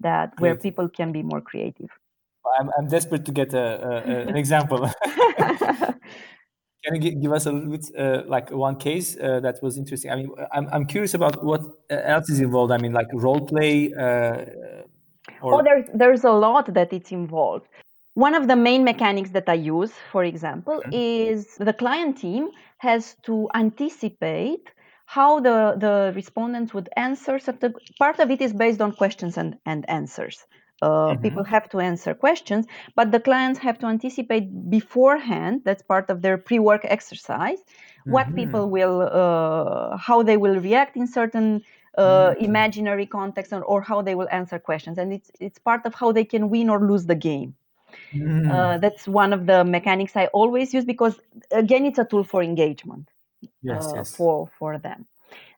that 0.00 0.32
where 0.38 0.54
people 0.54 0.88
can 0.88 1.10
be 1.12 1.22
more 1.22 1.40
creative 1.40 1.90
i'm, 2.58 2.70
I'm 2.78 2.88
desperate 2.88 3.24
to 3.24 3.32
get 3.32 3.54
a, 3.54 3.66
a, 4.06 4.28
an 4.28 4.36
example 4.42 4.90
Can 6.84 7.02
you 7.02 7.10
give 7.20 7.32
us 7.32 7.46
a 7.46 7.52
little 7.52 7.70
bit 7.70 7.86
uh, 7.98 8.22
like 8.26 8.50
one 8.50 8.76
case 8.76 9.16
uh, 9.18 9.40
that 9.40 9.60
was 9.62 9.76
interesting? 9.76 10.10
I 10.10 10.16
mean, 10.16 10.30
I'm, 10.52 10.68
I'm 10.72 10.86
curious 10.86 11.12
about 11.12 11.42
what 11.44 11.62
else 11.90 12.30
is 12.30 12.40
involved. 12.40 12.72
I 12.72 12.78
mean, 12.78 12.92
like 12.92 13.08
role 13.12 13.40
play. 13.40 13.92
Uh, 13.92 14.44
or... 15.42 15.54
Oh, 15.54 15.62
there's 15.62 15.86
there's 15.92 16.24
a 16.24 16.30
lot 16.30 16.72
that 16.72 16.92
it's 16.92 17.10
involved. 17.10 17.66
One 18.14 18.34
of 18.34 18.48
the 18.48 18.56
main 18.56 18.84
mechanics 18.84 19.30
that 19.30 19.48
I 19.48 19.54
use, 19.54 19.92
for 20.12 20.24
example, 20.24 20.80
mm-hmm. 20.80 20.92
is 20.92 21.56
the 21.56 21.72
client 21.72 22.18
team 22.18 22.50
has 22.78 23.16
to 23.24 23.48
anticipate 23.54 24.70
how 25.06 25.40
the, 25.40 25.74
the 25.78 26.12
respondents 26.14 26.74
would 26.74 26.88
answer. 26.96 27.38
So 27.38 27.52
the, 27.52 27.72
part 27.98 28.18
of 28.18 28.30
it 28.30 28.40
is 28.40 28.52
based 28.52 28.80
on 28.80 28.92
questions 28.92 29.36
and, 29.36 29.56
and 29.66 29.88
answers. 29.88 30.46
Uh, 30.80 30.88
mm-hmm. 30.88 31.22
People 31.22 31.44
have 31.44 31.68
to 31.70 31.80
answer 31.80 32.14
questions, 32.14 32.66
but 32.94 33.10
the 33.10 33.20
clients 33.20 33.58
have 33.58 33.78
to 33.80 33.86
anticipate 33.86 34.70
beforehand. 34.70 35.62
That's 35.64 35.82
part 35.82 36.08
of 36.08 36.22
their 36.22 36.38
pre-work 36.38 36.82
exercise. 36.84 37.58
Mm-hmm. 37.58 38.12
What 38.12 38.34
people 38.34 38.70
will, 38.70 39.02
uh, 39.02 39.96
how 39.96 40.22
they 40.22 40.36
will 40.36 40.60
react 40.60 40.96
in 40.96 41.06
certain 41.06 41.64
uh, 41.96 42.30
mm-hmm. 42.30 42.44
imaginary 42.44 43.06
context, 43.06 43.52
or, 43.52 43.62
or, 43.62 43.82
how 43.82 44.02
they 44.02 44.14
will 44.14 44.28
answer 44.30 44.58
questions, 44.58 44.98
and 44.98 45.12
it's 45.12 45.32
it's 45.40 45.58
part 45.58 45.84
of 45.84 45.94
how 45.94 46.12
they 46.12 46.24
can 46.24 46.48
win 46.48 46.70
or 46.70 46.86
lose 46.86 47.06
the 47.06 47.16
game. 47.16 47.54
Uh, 48.50 48.78
that's 48.78 49.08
one 49.08 49.32
of 49.32 49.46
the 49.46 49.64
mechanics 49.64 50.14
I 50.14 50.26
always 50.26 50.72
use 50.72 50.84
because 50.84 51.20
again, 51.50 51.84
it's 51.84 51.98
a 51.98 52.04
tool 52.04 52.22
for 52.22 52.42
engagement. 52.42 53.08
Yes, 53.62 53.86
uh, 53.86 53.92
yes. 53.96 54.14
For 54.14 54.48
for 54.58 54.78
them. 54.78 55.06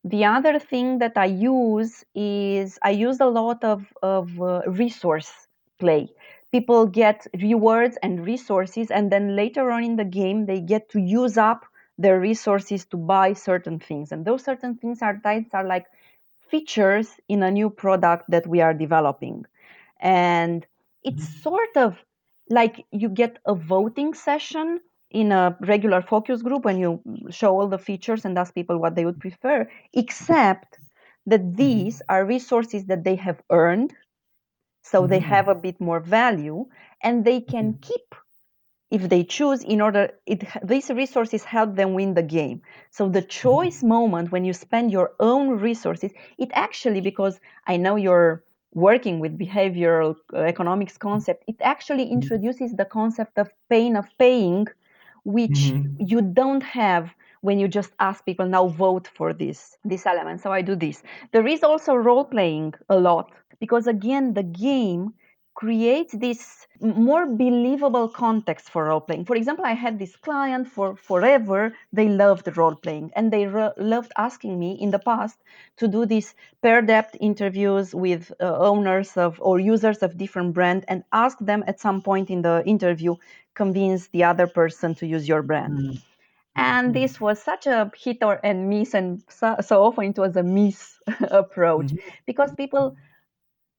The 0.04 0.24
other 0.24 0.58
thing 0.58 0.98
that 0.98 1.16
I 1.16 1.26
use 1.26 2.04
is 2.14 2.78
I 2.82 2.90
use 2.90 3.20
a 3.20 3.26
lot 3.26 3.62
of, 3.62 3.84
of 4.02 4.40
uh, 4.40 4.62
resource 4.66 5.30
play. 5.78 6.08
People 6.52 6.86
get 6.86 7.26
rewards 7.40 7.98
and 8.02 8.26
resources, 8.26 8.90
and 8.90 9.12
then 9.12 9.36
later 9.36 9.70
on 9.70 9.84
in 9.84 9.96
the 9.96 10.04
game, 10.04 10.46
they 10.46 10.60
get 10.60 10.88
to 10.90 11.00
use 11.00 11.36
up 11.36 11.64
their 11.98 12.18
resources 12.18 12.86
to 12.86 12.96
buy 12.96 13.34
certain 13.34 13.78
things. 13.78 14.10
And 14.10 14.24
those 14.24 14.42
certain 14.42 14.74
things 14.76 15.02
are 15.02 15.18
types 15.18 15.50
are 15.52 15.66
like 15.66 15.86
features 16.50 17.08
in 17.28 17.42
a 17.42 17.50
new 17.50 17.70
product 17.70 18.24
that 18.30 18.46
we 18.46 18.60
are 18.60 18.74
developing. 18.74 19.44
And 20.00 20.66
it's 21.04 21.26
mm-hmm. 21.26 21.42
sort 21.42 21.76
of 21.76 21.98
like 22.48 22.84
you 22.90 23.08
get 23.10 23.38
a 23.46 23.54
voting 23.54 24.14
session 24.14 24.80
in 25.10 25.32
a 25.32 25.56
regular 25.60 26.02
focus 26.02 26.42
group 26.42 26.64
when 26.64 26.78
you 26.78 27.00
show 27.30 27.58
all 27.58 27.68
the 27.68 27.78
features 27.78 28.24
and 28.24 28.38
ask 28.38 28.54
people 28.54 28.78
what 28.78 28.94
they 28.94 29.04
would 29.04 29.20
prefer, 29.20 29.68
except 29.92 30.78
that 31.26 31.40
mm-hmm. 31.40 31.56
these 31.56 32.02
are 32.08 32.24
resources 32.24 32.84
that 32.86 33.04
they 33.04 33.16
have 33.16 33.40
earned, 33.50 33.92
so 34.82 35.00
mm-hmm. 35.00 35.10
they 35.10 35.18
have 35.18 35.48
a 35.48 35.54
bit 35.54 35.80
more 35.80 36.00
value, 36.00 36.66
and 37.02 37.24
they 37.24 37.40
can 37.40 37.72
mm-hmm. 37.72 37.80
keep 37.80 38.14
if 38.90 39.08
they 39.08 39.22
choose 39.22 39.62
in 39.62 39.80
order 39.80 40.10
it 40.26 40.44
these 40.64 40.90
resources 40.90 41.44
help 41.44 41.76
them 41.76 41.94
win 41.94 42.14
the 42.14 42.22
game 42.22 42.60
so 42.90 43.08
the 43.08 43.20
mm-hmm. 43.20 43.28
choice 43.28 43.82
moment 43.82 44.32
when 44.32 44.44
you 44.44 44.52
spend 44.52 44.90
your 44.90 45.12
own 45.20 45.50
resources 45.50 46.10
it 46.38 46.50
actually 46.54 47.00
because 47.00 47.38
i 47.68 47.76
know 47.76 47.94
you're 47.94 48.42
working 48.74 49.20
with 49.20 49.38
behavioral 49.38 50.16
uh, 50.32 50.38
economics 50.38 50.98
concept 50.98 51.44
it 51.46 51.56
actually 51.60 52.04
mm-hmm. 52.04 52.14
introduces 52.14 52.74
the 52.74 52.84
concept 52.84 53.38
of 53.38 53.48
pain 53.68 53.94
of 53.94 54.06
paying 54.18 54.66
which 55.24 55.72
mm-hmm. 55.72 55.94
you 55.98 56.20
don't 56.22 56.62
have 56.62 57.10
when 57.42 57.58
you 57.58 57.68
just 57.68 57.92
ask 58.00 58.24
people 58.24 58.46
now 58.46 58.66
vote 58.68 59.08
for 59.14 59.32
this 59.32 59.78
this 59.84 60.06
element 60.06 60.40
so 60.40 60.52
i 60.52 60.60
do 60.62 60.74
this 60.74 61.02
there 61.32 61.46
is 61.46 61.62
also 61.62 61.94
role 61.94 62.24
playing 62.24 62.74
a 62.88 62.96
lot 62.98 63.30
because 63.60 63.86
again 63.86 64.34
the 64.34 64.42
game 64.42 65.12
creates 65.54 66.12
this 66.14 66.66
more 66.80 67.26
believable 67.26 68.08
context 68.08 68.70
for 68.70 68.84
role 68.84 69.00
playing. 69.00 69.24
For 69.24 69.36
example, 69.36 69.64
I 69.64 69.74
had 69.74 69.98
this 69.98 70.16
client 70.16 70.68
for 70.68 70.96
forever. 70.96 71.74
They 71.92 72.08
loved 72.08 72.56
role 72.56 72.74
playing 72.74 73.12
and 73.14 73.30
they 73.32 73.46
re- 73.46 73.72
loved 73.76 74.12
asking 74.16 74.58
me 74.58 74.72
in 74.80 74.90
the 74.90 74.98
past 74.98 75.38
to 75.76 75.88
do 75.88 76.06
these 76.06 76.34
pair 76.62 76.80
depth 76.80 77.16
interviews 77.20 77.94
with 77.94 78.32
uh, 78.40 78.56
owners 78.58 79.16
of 79.16 79.38
or 79.40 79.60
users 79.60 80.02
of 80.02 80.16
different 80.16 80.54
brand 80.54 80.84
and 80.88 81.04
ask 81.12 81.38
them 81.40 81.62
at 81.66 81.80
some 81.80 82.00
point 82.00 82.30
in 82.30 82.42
the 82.42 82.62
interview 82.64 83.16
convince 83.54 84.08
the 84.08 84.24
other 84.24 84.46
person 84.46 84.94
to 84.94 85.06
use 85.06 85.28
your 85.28 85.42
brand. 85.42 85.78
Mm-hmm. 85.78 85.96
And 86.56 86.94
this 86.94 87.20
was 87.20 87.40
such 87.42 87.66
a 87.66 87.90
hit 87.96 88.22
or 88.22 88.40
and 88.42 88.68
miss, 88.68 88.92
and 88.94 89.22
so, 89.28 89.56
so 89.60 89.84
often 89.84 90.04
it 90.06 90.18
was 90.18 90.36
a 90.36 90.42
miss 90.42 90.98
approach 91.30 91.86
mm-hmm. 91.86 92.08
because 92.26 92.52
people 92.54 92.96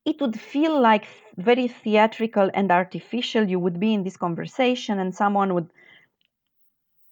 it 0.06 0.20
would 0.20 0.40
feel 0.40 0.80
like 0.80 1.06
very 1.38 1.68
theatrical 1.68 2.50
and 2.54 2.72
artificial. 2.72 3.48
You 3.48 3.60
would 3.60 3.80
be 3.80 3.94
in 3.94 4.04
this 4.04 4.18
conversation, 4.18 5.00
and 5.00 5.16
someone 5.16 5.54
would 5.54 5.70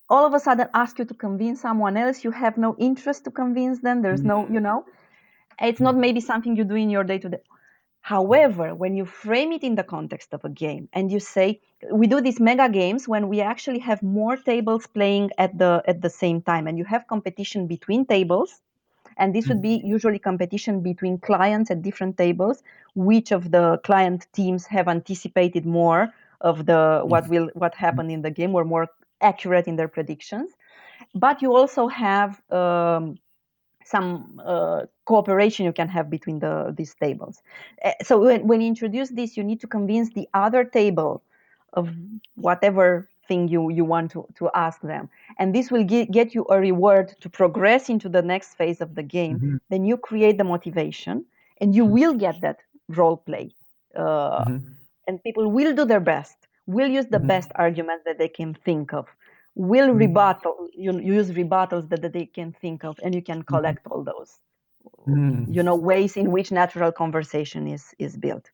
all 0.10 0.26
of 0.26 0.34
a 0.34 0.40
sudden 0.40 0.68
ask 0.74 0.98
you 0.98 1.06
to 1.06 1.14
convince 1.14 1.62
someone 1.62 1.96
else. 1.96 2.24
You 2.24 2.32
have 2.32 2.58
no 2.58 2.76
interest 2.80 3.26
to 3.26 3.32
convince 3.32 3.80
them. 3.80 4.02
There's 4.02 4.24
no, 4.24 4.48
you 4.50 4.60
know, 4.60 4.86
it's 5.62 5.80
not 5.80 5.96
maybe 5.96 6.20
something 6.20 6.56
you 6.56 6.64
do 6.64 6.76
in 6.76 6.90
your 6.90 7.04
day 7.04 7.20
to 7.20 7.30
day. 7.30 7.44
However, 8.02 8.74
when 8.74 8.96
you 8.96 9.06
frame 9.06 9.52
it 9.52 9.64
in 9.64 9.76
the 9.76 9.84
context 9.84 10.34
of 10.34 10.44
a 10.44 10.50
game 10.50 10.90
and 10.94 11.12
you 11.12 11.20
say, 11.20 11.62
we 11.92 12.08
do 12.08 12.22
these 12.22 12.40
mega 12.40 12.68
games 12.70 13.08
when 13.08 13.28
we 13.28 13.42
actually 13.42 13.80
have 13.80 14.02
more 14.02 14.36
tables 14.36 14.88
playing 14.88 15.30
at 15.38 15.58
the 15.58 15.84
at 15.86 16.02
the 16.02 16.10
same 16.10 16.42
time, 16.42 16.66
and 16.66 16.78
you 16.78 16.86
have 16.86 17.08
competition 17.08 17.68
between 17.68 18.06
tables 18.06 18.62
and 19.20 19.36
this 19.36 19.48
would 19.48 19.62
be 19.62 19.78
mm-hmm. 19.78 19.88
usually 19.88 20.18
competition 20.18 20.82
between 20.82 21.20
clients 21.20 21.70
at 21.70 21.82
different 21.82 22.18
tables 22.18 22.64
which 22.96 23.32
of 23.32 23.52
the 23.52 23.80
client 23.84 24.26
teams 24.34 24.66
have 24.66 24.88
anticipated 24.88 25.66
more 25.66 26.12
of 26.42 26.66
the 26.66 27.02
what 27.04 27.26
mm-hmm. 27.26 27.34
will 27.34 27.50
what 27.54 27.76
happened 27.76 28.12
in 28.12 28.22
the 28.22 28.32
game 28.32 28.56
or 28.56 28.64
more 28.66 28.88
accurate 29.22 29.68
in 29.68 29.76
their 29.76 29.88
predictions 29.88 30.50
but 31.14 31.42
you 31.42 31.56
also 31.56 31.88
have 31.88 32.42
um, 32.52 33.18
some 33.86 34.42
uh, 34.46 34.86
cooperation 35.06 35.66
you 35.66 35.74
can 35.74 35.90
have 35.90 36.10
between 36.10 36.40
the 36.40 36.74
these 36.76 36.96
tables 36.96 37.42
uh, 37.84 37.92
so 38.02 38.20
when, 38.20 38.48
when 38.48 38.62
you 38.62 38.68
introduce 38.68 39.10
this 39.10 39.36
you 39.38 39.44
need 39.44 39.60
to 39.60 39.68
convince 39.68 40.14
the 40.14 40.28
other 40.34 40.64
table 40.64 41.22
of 41.74 41.90
whatever 42.36 43.08
thing 43.30 43.48
you, 43.54 43.62
you 43.78 43.86
want 43.94 44.08
to, 44.12 44.20
to 44.40 44.50
ask 44.54 44.82
them. 44.94 45.04
And 45.40 45.48
this 45.56 45.72
will 45.74 45.86
get, 45.94 46.06
get 46.12 46.28
you 46.36 46.44
a 46.50 46.58
reward 46.70 47.08
to 47.22 47.28
progress 47.30 47.84
into 47.94 48.10
the 48.10 48.24
next 48.34 48.50
phase 48.60 48.80
of 48.86 48.90
the 48.96 49.04
game. 49.18 49.36
Mm-hmm. 49.38 49.58
Then 49.70 49.82
you 49.90 49.96
create 50.10 50.38
the 50.38 50.48
motivation 50.56 51.16
and 51.62 51.68
you 51.78 51.86
will 51.86 52.16
get 52.26 52.42
that 52.42 52.60
role 53.00 53.18
play. 53.18 53.46
Uh, 53.96 54.44
mm-hmm. 54.46 54.58
And 55.08 55.24
people 55.24 55.46
will 55.58 55.74
do 55.80 55.86
their 55.86 56.06
best, 56.14 56.38
will 56.76 56.92
use 57.00 57.08
the 57.08 57.18
mm-hmm. 57.18 57.34
best 57.34 57.50
argument 57.56 58.02
that 58.06 58.18
they 58.18 58.32
can 58.40 58.54
think 58.68 58.94
of, 59.00 59.06
will 59.56 59.90
mm-hmm. 59.90 60.06
rebuttal, 60.06 60.68
you 60.74 60.92
use 61.00 61.32
rebuttals 61.32 61.90
that, 61.90 62.02
that 62.02 62.14
they 62.14 62.26
can 62.26 62.52
think 62.62 62.84
of, 62.84 63.00
and 63.04 63.16
you 63.16 63.24
can 63.30 63.40
mm-hmm. 63.40 63.56
collect 63.56 63.88
all 63.90 64.04
those. 64.04 64.32
Mm-hmm. 65.08 65.52
You 65.56 65.64
know 65.64 65.76
ways 65.76 66.18
in 66.18 66.32
which 66.36 66.52
natural 66.52 66.92
conversation 66.92 67.68
is 67.68 67.84
is 68.06 68.18
built. 68.26 68.46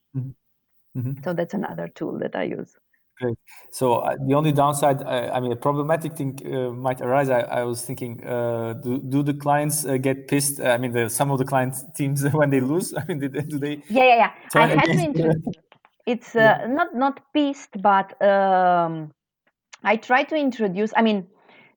So 1.23 1.33
that's 1.33 1.53
another 1.53 1.87
tool 1.89 2.19
that 2.19 2.35
I 2.35 2.43
use. 2.43 2.71
Great. 3.19 3.37
So 3.71 3.95
uh, 3.95 4.17
the 4.27 4.33
only 4.33 4.51
downside, 4.51 5.01
uh, 5.01 5.31
I 5.33 5.39
mean, 5.39 5.51
a 5.51 5.55
problematic 5.55 6.13
thing 6.13 6.37
uh, 6.45 6.71
might 6.71 6.99
arise. 6.99 7.29
I, 7.29 7.41
I 7.41 7.63
was 7.63 7.81
thinking, 7.81 8.25
uh, 8.25 8.73
do, 8.73 8.99
do 8.99 9.23
the 9.23 9.33
clients 9.33 9.85
uh, 9.85 9.97
get 9.97 10.27
pissed? 10.27 10.59
I 10.59 10.77
mean, 10.77 10.91
the, 10.91 11.09
some 11.09 11.31
of 11.31 11.37
the 11.37 11.45
client 11.45 11.75
teams 11.95 12.23
when 12.33 12.49
they 12.49 12.59
lose. 12.59 12.93
I 12.93 13.05
mean, 13.05 13.19
do 13.19 13.29
they? 13.29 13.41
Do 13.41 13.57
they 13.57 13.83
yeah, 13.89 14.03
yeah, 14.03 14.15
yeah. 14.15 14.31
I 14.55 14.67
had 14.67 14.83
to 14.85 14.91
introduce. 14.91 15.55
It's 16.07 16.35
uh, 16.35 16.39
yeah. 16.39 16.67
not 16.67 16.93
not 16.93 17.19
pissed, 17.33 17.81
but 17.81 18.21
um, 18.21 19.11
I 19.83 19.95
try 19.95 20.21
to 20.21 20.35
introduce. 20.35 20.93
I 20.95 21.01
mean, 21.01 21.25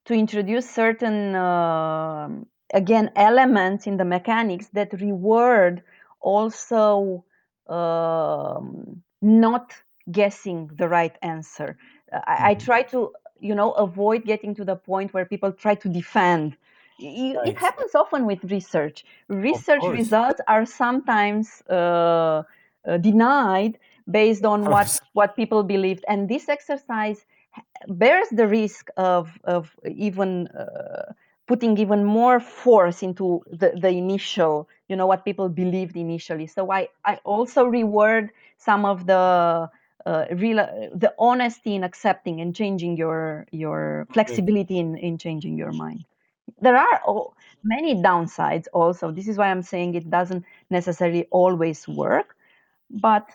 to 0.05 0.13
introduce 0.13 0.69
certain 0.69 1.35
um, 1.35 2.47
again 2.75 3.11
elements 3.17 3.87
in 3.87 3.97
the 3.97 4.05
mechanics 4.05 4.69
that 4.75 4.93
reward 5.01 5.83
also 6.21 7.25
um, 7.69 9.03
not 9.23 9.73
guessing 10.11 10.71
the 10.77 10.89
right 10.89 11.17
answer. 11.23 11.77
Uh, 12.13 12.21
I, 12.27 12.51
I, 12.51 12.55
mm-hmm. 12.55 12.65
try 12.65 12.83
to, 12.83 13.13
you 13.41 13.55
know, 13.55 13.73
avoid 13.73 14.25
getting 14.25 14.55
to 14.57 14.65
the 14.65 14.77
point 14.77 15.13
where 15.15 15.25
people 15.25 15.53
try 15.53 15.75
to 15.77 15.89
defend. 15.89 16.57
It, 16.99 17.37
right. 17.37 17.49
it 17.49 17.59
happens 17.59 17.95
often 17.95 18.27
with 18.27 18.43
research. 18.45 19.05
Research 19.29 19.85
results 19.85 20.41
are 20.49 20.67
sometimes 20.67 21.63
uh, 21.71 22.43
uh, 22.87 22.97
denied 22.99 23.79
based 24.11 24.45
on 24.45 24.65
what, 24.65 24.99
what 25.13 25.37
people 25.37 25.63
believed. 25.63 26.05
And 26.09 26.29
this 26.29 26.49
exercise 26.49 27.25
bears 27.87 28.29
the 28.31 28.47
risk 28.49 28.89
of, 28.97 29.31
of 29.45 29.71
even 29.87 30.49
uh, 30.49 31.13
putting 31.47 31.79
even 31.79 32.05
more 32.05 32.41
force 32.41 33.03
into 33.03 33.43
the, 33.51 33.73
the 33.81 33.89
initial, 33.89 34.69
you 34.89 34.97
know, 34.97 35.07
what 35.07 35.25
people 35.25 35.49
believed 35.49 35.97
initially. 35.97 36.47
So 36.47 36.71
I, 36.71 36.89
I 37.05 37.17
also 37.25 37.65
reward 37.65 38.31
some 38.59 38.85
of 38.85 39.07
the 39.07 39.71
uh, 40.07 40.25
real 40.33 40.57
the 40.95 41.13
honesty 41.19 41.75
in 41.75 41.85
accepting 41.85 42.41
and 42.41 42.55
changing 42.55 42.97
your 42.97 43.47
your 43.51 44.07
flexibility 44.13 44.79
in, 44.79 44.97
in 44.97 45.19
changing 45.19 45.57
your 45.57 45.73
mind 45.73 46.05
there 46.61 46.77
are 46.77 47.01
many 47.65 47.95
downsides 47.95 48.67
also 48.73 49.11
this 49.11 49.29
is 49.29 49.37
why 49.37 49.49
i'm 49.49 49.63
saying 49.63 49.95
it 49.95 50.09
doesn't 50.11 50.45
necessarily 50.71 51.27
always 51.31 51.87
work 51.89 52.37
but 52.91 53.29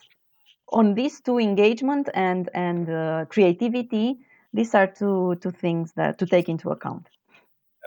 on 0.70 0.94
these 0.94 1.22
two 1.22 1.40
engagement 1.40 2.10
and 2.14 2.50
and 2.54 2.90
uh, 2.90 3.26
creativity 3.30 4.18
these 4.54 4.74
are 4.74 4.88
two 4.88 5.36
two 5.42 5.52
things 5.52 5.94
that 5.94 6.18
to 6.18 6.26
take 6.26 6.50
into 6.50 6.70
account 6.70 7.08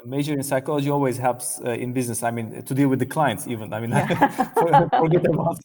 major 0.04 0.34
in 0.34 0.42
psychology 0.42 0.90
always 0.90 1.16
helps 1.16 1.60
uh, 1.64 1.70
in 1.70 1.92
business. 1.92 2.22
I 2.22 2.30
mean, 2.30 2.62
to 2.62 2.74
deal 2.74 2.88
with 2.88 2.98
the 2.98 3.06
clients, 3.06 3.46
even. 3.46 3.72
I 3.72 3.80
mean, 3.80 3.90
yeah. 3.90 4.06
forget 5.00 5.26
about 5.26 5.58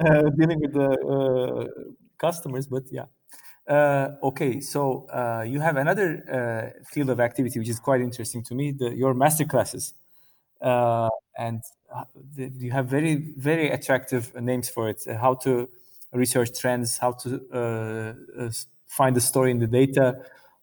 uh, 0.00 0.22
dealing 0.38 0.60
with 0.60 0.72
the 0.72 0.90
uh, 1.00 1.92
customers, 2.26 2.66
but 2.66 2.84
yeah. 2.90 3.06
Uh, 3.66 4.08
okay, 4.22 4.60
so 4.60 5.06
uh, 5.20 5.42
you 5.52 5.58
have 5.60 5.76
another 5.76 6.08
uh, 6.36 6.84
field 6.92 7.08
of 7.08 7.18
activity 7.18 7.58
which 7.58 7.72
is 7.76 7.80
quite 7.88 8.00
interesting 8.00 8.42
to 8.48 8.54
me: 8.54 8.72
the, 8.72 8.88
your 8.94 9.14
master 9.14 9.46
classes, 9.46 9.94
and 10.60 11.62
the, 12.36 12.44
you 12.58 12.70
have 12.70 12.86
very 12.86 13.14
very 13.36 13.70
attractive 13.70 14.24
names 14.50 14.68
for 14.68 14.88
it. 14.92 15.00
how 15.24 15.34
to 15.44 15.68
research 16.12 16.50
trends, 16.60 16.98
how 16.98 17.12
to 17.12 17.28
find 18.94 19.16
the 19.16 19.20
story 19.20 19.50
in 19.50 19.58
the 19.58 19.66
data, 19.66 20.06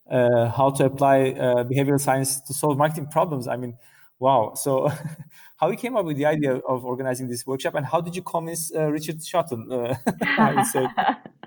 uh, 0.10 0.50
how 0.50 0.70
to 0.72 0.86
apply 0.86 1.32
uh, 1.32 1.64
behavioral 1.64 2.00
science 2.00 2.42
to 2.42 2.54
solve 2.54 2.78
marketing 2.78 3.08
problems. 3.08 3.48
I 3.48 3.56
mean, 3.58 3.78
wow. 4.20 4.54
So, 4.56 4.92
how 5.58 5.70
you 5.70 5.78
came 5.78 5.96
up 5.96 6.06
with 6.06 6.18
the 6.18 6.26
idea 6.26 6.56
of 6.56 6.86
organizing 6.86 7.28
this 7.28 7.46
workshop, 7.46 7.76
and 7.76 7.86
how 7.86 8.02
did 8.02 8.16
you 8.16 8.22
convince 8.22 8.74
uh, 8.74 8.92
Richard 8.92 9.18
Shotton? 9.18 9.62
I 10.38 10.54
would 10.54 10.66
say. 10.66 10.88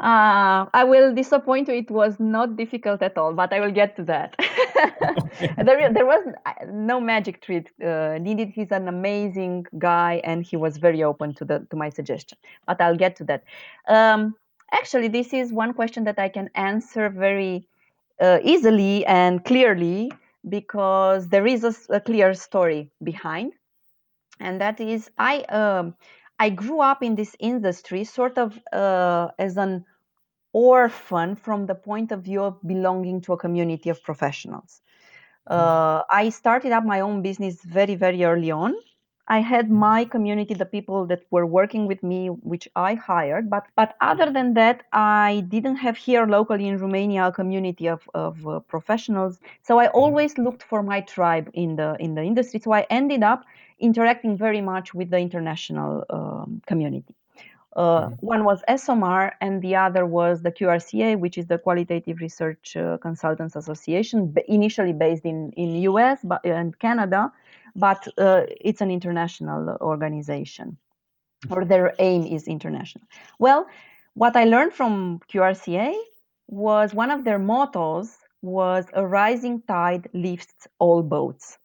Uh, 0.00 0.66
I 0.72 0.84
will 0.84 1.12
disappoint 1.12 1.66
you. 1.66 1.74
It 1.74 1.90
was 1.90 2.20
not 2.20 2.56
difficult 2.56 3.02
at 3.02 3.18
all, 3.18 3.32
but 3.32 3.52
I 3.52 3.58
will 3.58 3.72
get 3.72 3.96
to 3.96 4.04
that. 4.04 4.36
there, 5.40 5.92
there 5.92 6.06
was 6.06 6.24
no 6.68 7.00
magic 7.00 7.42
trick 7.42 7.72
uh, 7.84 8.18
needed. 8.20 8.50
He's 8.50 8.70
an 8.70 8.86
amazing 8.86 9.66
guy, 9.76 10.20
and 10.22 10.44
he 10.44 10.56
was 10.56 10.76
very 10.76 11.02
open 11.02 11.34
to 11.34 11.44
the 11.44 11.66
to 11.70 11.76
my 11.76 11.90
suggestion. 11.90 12.38
But 12.64 12.80
I'll 12.80 12.96
get 12.96 13.16
to 13.16 13.24
that. 13.24 13.42
Um, 13.88 14.36
actually, 14.72 15.08
this 15.08 15.32
is 15.32 15.52
one 15.52 15.72
question 15.74 16.04
that 16.04 16.18
I 16.18 16.28
can 16.28 16.48
answer 16.54 17.08
very 17.08 17.66
uh, 18.20 18.38
easily 18.44 19.04
and 19.06 19.44
clearly 19.44 20.12
because 20.48 21.28
there 21.28 21.46
is 21.46 21.64
a, 21.64 21.74
a, 21.90 22.00
clear 22.00 22.34
story 22.34 22.90
behind, 23.02 23.52
and 24.38 24.60
that 24.60 24.80
is 24.80 25.10
I. 25.18 25.40
Um, 25.48 25.94
I 26.38 26.50
grew 26.50 26.80
up 26.80 27.02
in 27.02 27.14
this 27.14 27.34
industry 27.38 28.04
sort 28.04 28.38
of 28.38 28.58
uh, 28.72 29.28
as 29.38 29.56
an 29.56 29.84
orphan 30.52 31.36
from 31.36 31.66
the 31.66 31.74
point 31.74 32.12
of 32.12 32.22
view 32.22 32.42
of 32.42 32.58
belonging 32.66 33.20
to 33.22 33.32
a 33.32 33.36
community 33.36 33.90
of 33.90 34.02
professionals. 34.02 34.80
Mm-hmm. 35.50 35.60
Uh, 35.60 36.02
I 36.10 36.30
started 36.30 36.72
up 36.72 36.84
my 36.84 37.00
own 37.00 37.22
business 37.22 37.62
very, 37.64 37.94
very 37.94 38.24
early 38.24 38.50
on. 38.50 38.74
I 39.30 39.40
had 39.40 39.66
mm-hmm. 39.66 39.78
my 39.78 40.04
community, 40.04 40.54
the 40.54 40.64
people 40.64 41.06
that 41.06 41.22
were 41.30 41.44
working 41.44 41.86
with 41.86 42.02
me, 42.02 42.28
which 42.28 42.66
I 42.76 42.94
hired. 42.94 43.50
But 43.50 43.66
but 43.76 43.94
other 44.00 44.32
than 44.32 44.54
that, 44.54 44.84
I 44.92 45.44
didn't 45.48 45.76
have 45.76 45.96
here 45.96 46.26
locally 46.26 46.66
in 46.66 46.78
Romania 46.78 47.26
a 47.26 47.32
community 47.32 47.88
of, 47.88 48.08
of 48.14 48.46
uh, 48.46 48.60
professionals. 48.60 49.38
So 49.62 49.78
I 49.78 49.86
mm-hmm. 49.86 49.98
always 49.98 50.38
looked 50.38 50.62
for 50.62 50.82
my 50.82 51.00
tribe 51.02 51.50
in 51.52 51.76
the 51.76 51.96
in 52.00 52.14
the 52.14 52.22
industry. 52.22 52.60
So 52.60 52.72
I 52.72 52.86
ended 52.88 53.22
up 53.22 53.44
interacting 53.78 54.36
very 54.36 54.60
much 54.60 54.94
with 54.94 55.10
the 55.10 55.18
international 55.18 56.04
um, 56.10 56.62
community. 56.66 57.14
Uh, 57.76 58.08
mm-hmm. 58.08 58.26
One 58.26 58.44
was 58.44 58.62
ESOMAR, 58.68 59.32
and 59.40 59.62
the 59.62 59.76
other 59.76 60.04
was 60.04 60.42
the 60.42 60.50
QRCA, 60.50 61.18
which 61.18 61.38
is 61.38 61.46
the 61.46 61.58
Qualitative 61.58 62.18
Research 62.20 62.76
uh, 62.76 62.98
Consultants 62.98 63.54
Association, 63.54 64.34
initially 64.48 64.92
based 64.92 65.24
in 65.24 65.52
in 65.52 65.76
US 65.90 66.18
but, 66.24 66.44
and 66.44 66.76
Canada, 66.78 67.32
but 67.76 68.08
uh, 68.18 68.42
it's 68.60 68.80
an 68.80 68.90
international 68.90 69.76
organization, 69.80 70.76
or 71.50 71.64
their 71.64 71.94
aim 71.98 72.24
is 72.24 72.48
international. 72.48 73.04
Well, 73.38 73.66
what 74.14 74.34
I 74.34 74.44
learned 74.44 74.72
from 74.72 75.20
QRCA 75.30 75.94
was 76.48 76.94
one 76.94 77.12
of 77.12 77.22
their 77.24 77.38
mottos 77.38 78.16
was 78.42 78.86
a 78.92 79.06
rising 79.06 79.62
tide 79.62 80.08
lifts 80.12 80.66
all 80.78 81.02
boats. 81.02 81.58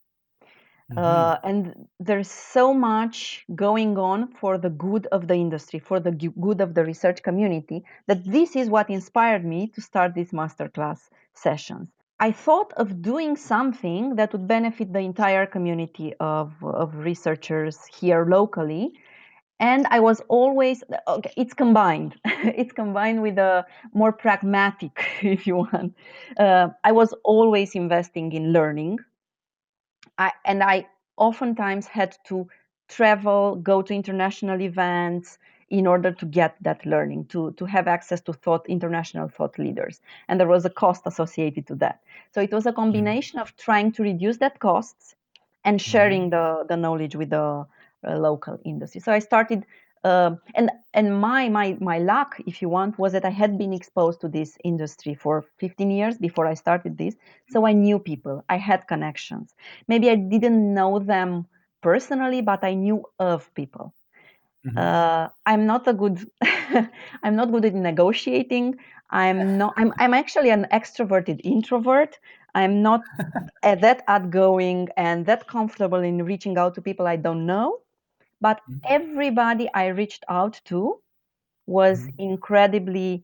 Mm-hmm. 0.92 1.00
Uh, 1.00 1.38
and 1.44 1.88
there's 2.00 2.30
so 2.30 2.74
much 2.74 3.46
going 3.56 3.98
on 3.98 4.28
for 4.28 4.58
the 4.58 4.70
good 4.70 5.08
of 5.08 5.28
the 5.28 5.36
industry, 5.36 5.80
for 5.80 6.00
the 6.00 6.12
good 6.12 6.62
of 6.62 6.74
the 6.74 6.84
research 6.84 7.24
community, 7.24 7.84
that 8.08 8.24
this 8.26 8.56
is 8.56 8.70
what 8.70 8.90
inspired 8.90 9.46
me 9.46 9.68
to 9.68 9.82
start 9.82 10.14
these 10.14 10.32
masterclass 10.32 11.10
sessions. 11.34 11.90
I 12.20 12.32
thought 12.32 12.74
of 12.74 13.02
doing 13.02 13.36
something 13.36 14.16
that 14.16 14.32
would 14.34 14.48
benefit 14.48 14.94
the 14.94 15.00
entire 15.00 15.46
community 15.46 16.14
of, 16.20 16.54
of 16.64 16.96
researchers 16.96 17.86
here 17.86 18.26
locally. 18.26 18.94
And 19.60 19.88
I 19.90 20.00
was 20.00 20.22
always, 20.28 20.84
okay, 21.08 21.34
it's 21.38 21.54
combined. 21.54 22.16
it's 22.26 22.74
combined 22.74 23.22
with 23.22 23.38
a 23.38 23.66
more 23.94 24.12
pragmatic, 24.12 25.06
if 25.22 25.48
you 25.48 25.58
want. 25.58 25.96
Uh, 26.38 26.70
I 26.84 26.92
was 26.92 27.14
always 27.24 27.74
investing 27.74 28.32
in 28.34 28.52
learning 28.52 29.00
I, 30.18 30.32
and 30.46 30.64
I 30.64 30.88
oftentimes 31.18 31.88
had 31.88 32.18
to 32.26 32.48
travel, 32.88 33.56
go 33.56 33.82
to 33.82 33.94
international 33.94 34.62
events 34.62 35.38
in 35.70 35.88
order 35.88 36.12
to 36.12 36.26
get 36.26 36.56
that 36.62 36.86
learning, 36.86 37.26
to, 37.26 37.52
to 37.54 37.66
have 37.66 37.88
access 37.88 38.22
to 38.22 38.34
thought, 38.34 38.68
international 38.68 39.28
thought 39.28 39.58
leaders. 39.58 40.02
And 40.28 40.40
there 40.40 40.48
was 40.48 40.66
a 40.66 40.70
cost 40.70 41.02
associated 41.06 41.66
to 41.68 41.76
that. 41.76 42.02
So 42.32 42.42
it 42.42 42.52
was 42.52 42.66
a 42.66 42.74
combination 42.74 43.40
of 43.40 43.56
trying 43.58 43.92
to 43.94 44.04
reduce 44.04 44.38
that 44.38 44.60
costs 44.60 45.16
and 45.66 45.82
sharing 45.82 46.30
mm-hmm. 46.30 46.60
the, 46.62 46.66
the 46.68 46.78
knowledge 46.78 47.16
with 47.16 47.32
the 47.32 47.66
uh, 48.06 48.18
local 48.18 48.60
industry. 48.66 49.02
So 49.02 49.12
I 49.12 49.20
started 49.20 49.66
um, 50.04 50.40
and 50.56 50.70
and 50.94 51.20
my 51.20 51.48
my 51.50 51.78
my 51.80 51.98
luck, 52.00 52.36
if 52.46 52.62
you 52.62 52.70
want, 52.70 53.00
was 53.00 53.14
that 53.14 53.26
I 53.26 53.30
had 53.30 53.58
been 53.58 53.74
exposed 53.74 54.20
to 54.22 54.28
this 54.28 54.58
industry 54.64 55.14
for 55.14 55.46
15 55.60 55.90
years 55.90 56.18
before 56.18 56.46
I 56.46 56.56
started 56.56 56.98
this. 56.98 57.16
So 57.50 57.66
I 57.66 57.74
knew 57.74 58.00
people, 58.00 58.44
I 58.50 58.58
had 58.58 58.88
connections. 58.88 59.54
Maybe 59.88 60.10
I 60.10 60.16
didn't 60.16 60.74
know 60.74 61.00
them 61.00 61.48
personally, 61.82 62.42
but 62.42 62.64
I 62.64 62.74
knew 62.74 63.06
of 63.20 63.54
people. 63.56 63.94
Mm-hmm. 64.66 64.78
Uh, 64.78 65.30
I'm 65.46 65.66
not 65.66 65.88
a 65.88 65.94
good. 65.94 66.30
I'm 67.24 67.36
not 67.36 67.52
good 67.52 67.66
at 67.66 67.74
negotiating. 67.74 68.76
I'm 69.10 69.58
not. 69.58 69.74
I'm. 69.78 69.94
I'm 70.00 70.14
actually 70.14 70.50
an 70.50 70.68
extroverted 70.72 71.40
introvert. 71.44 72.20
I'm 72.56 72.82
not 72.82 73.02
that 73.64 74.04
outgoing 74.08 74.90
and 74.98 75.26
that 75.26 75.48
comfortable 75.48 76.00
in 76.00 76.24
reaching 76.24 76.58
out 76.58 76.76
to 76.76 76.82
people 76.82 77.08
I 77.08 77.16
don't 77.16 77.46
know. 77.46 77.80
But 78.44 78.58
mm-hmm. 78.60 78.80
everybody 78.98 79.66
I 79.74 79.86
reached 79.88 80.24
out 80.28 80.60
to 80.70 81.00
was 81.66 81.98
mm-hmm. 82.00 82.32
incredibly 82.32 83.24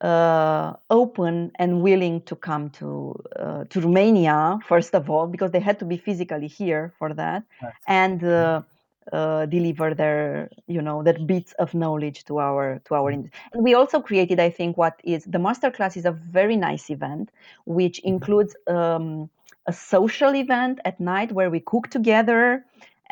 uh, 0.00 0.74
open 0.90 1.50
and 1.58 1.82
willing 1.82 2.22
to 2.22 2.34
come 2.36 2.70
to 2.78 2.88
uh, 3.36 3.64
to 3.70 3.80
Romania 3.80 4.58
first 4.68 4.92
of 4.94 5.10
all 5.12 5.26
because 5.34 5.50
they 5.50 5.60
had 5.68 5.78
to 5.78 5.86
be 5.92 5.96
physically 5.96 6.50
here 6.60 6.92
for 6.98 7.14
that 7.14 7.42
right. 7.62 7.72
and 8.02 8.22
uh, 8.22 8.28
mm-hmm. 8.28 9.16
uh, 9.16 9.46
deliver 9.46 9.94
their 9.94 10.50
you 10.66 10.82
know 10.82 11.02
their 11.02 11.18
bits 11.32 11.52
of 11.62 11.68
knowledge 11.82 12.18
to 12.28 12.38
our 12.38 12.80
to 12.86 12.94
our 12.98 13.10
industry. 13.10 13.40
And 13.52 13.64
we 13.66 13.72
also 13.80 13.98
created, 14.08 14.38
I 14.48 14.50
think, 14.50 14.76
what 14.76 14.94
is 15.04 15.24
the 15.24 15.42
masterclass 15.46 15.96
is 15.96 16.04
a 16.04 16.12
very 16.12 16.56
nice 16.56 16.90
event 16.90 17.30
which 17.64 17.96
includes 18.00 18.52
um, 18.66 19.30
a 19.66 19.72
social 19.72 20.32
event 20.44 20.80
at 20.84 21.00
night 21.00 21.32
where 21.32 21.50
we 21.50 21.60
cook 21.72 21.88
together 21.88 22.64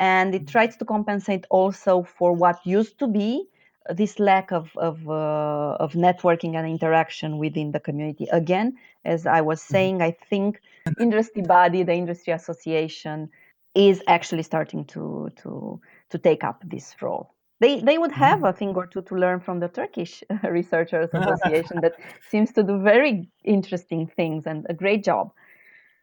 and 0.03 0.35
it 0.35 0.45
tries 0.47 0.75
to 0.77 0.85
compensate 0.95 1.45
also 1.49 1.93
for 2.17 2.29
what 2.33 2.57
used 2.65 2.95
to 2.99 3.07
be 3.07 3.29
this 4.01 4.13
lack 4.29 4.51
of 4.59 4.65
of, 4.89 4.97
uh, 5.09 5.85
of 5.85 5.89
networking 6.07 6.53
and 6.57 6.65
interaction 6.75 7.29
within 7.37 7.71
the 7.75 7.79
community. 7.87 8.25
Again, 8.41 8.67
as 9.13 9.19
I 9.25 9.41
was 9.49 9.59
mm-hmm. 9.59 9.73
saying, 9.73 9.95
I 10.09 10.11
think 10.29 10.61
industry 10.99 11.43
body, 11.57 11.83
the 11.83 11.97
industry 12.03 12.33
association, 12.33 13.17
is 13.89 13.97
actually 14.15 14.43
starting 14.51 14.83
to 14.93 15.03
to 15.41 15.79
to 16.11 16.17
take 16.27 16.43
up 16.49 16.57
this 16.73 16.87
role. 17.01 17.25
They 17.61 17.73
they 17.89 17.97
would 18.01 18.15
have 18.25 18.39
mm-hmm. 18.39 18.53
a 18.55 18.59
thing 18.59 18.73
or 18.81 18.85
two 18.87 19.03
to 19.09 19.15
learn 19.23 19.39
from 19.45 19.57
the 19.63 19.69
Turkish 19.79 20.13
Researchers 20.59 21.09
Association 21.21 21.77
that 21.85 21.95
seems 22.31 22.49
to 22.53 22.61
do 22.69 22.75
very 22.93 23.13
interesting 23.57 24.01
things 24.19 24.41
and 24.51 24.59
a 24.73 24.75
great 24.83 25.03
job. 25.09 25.25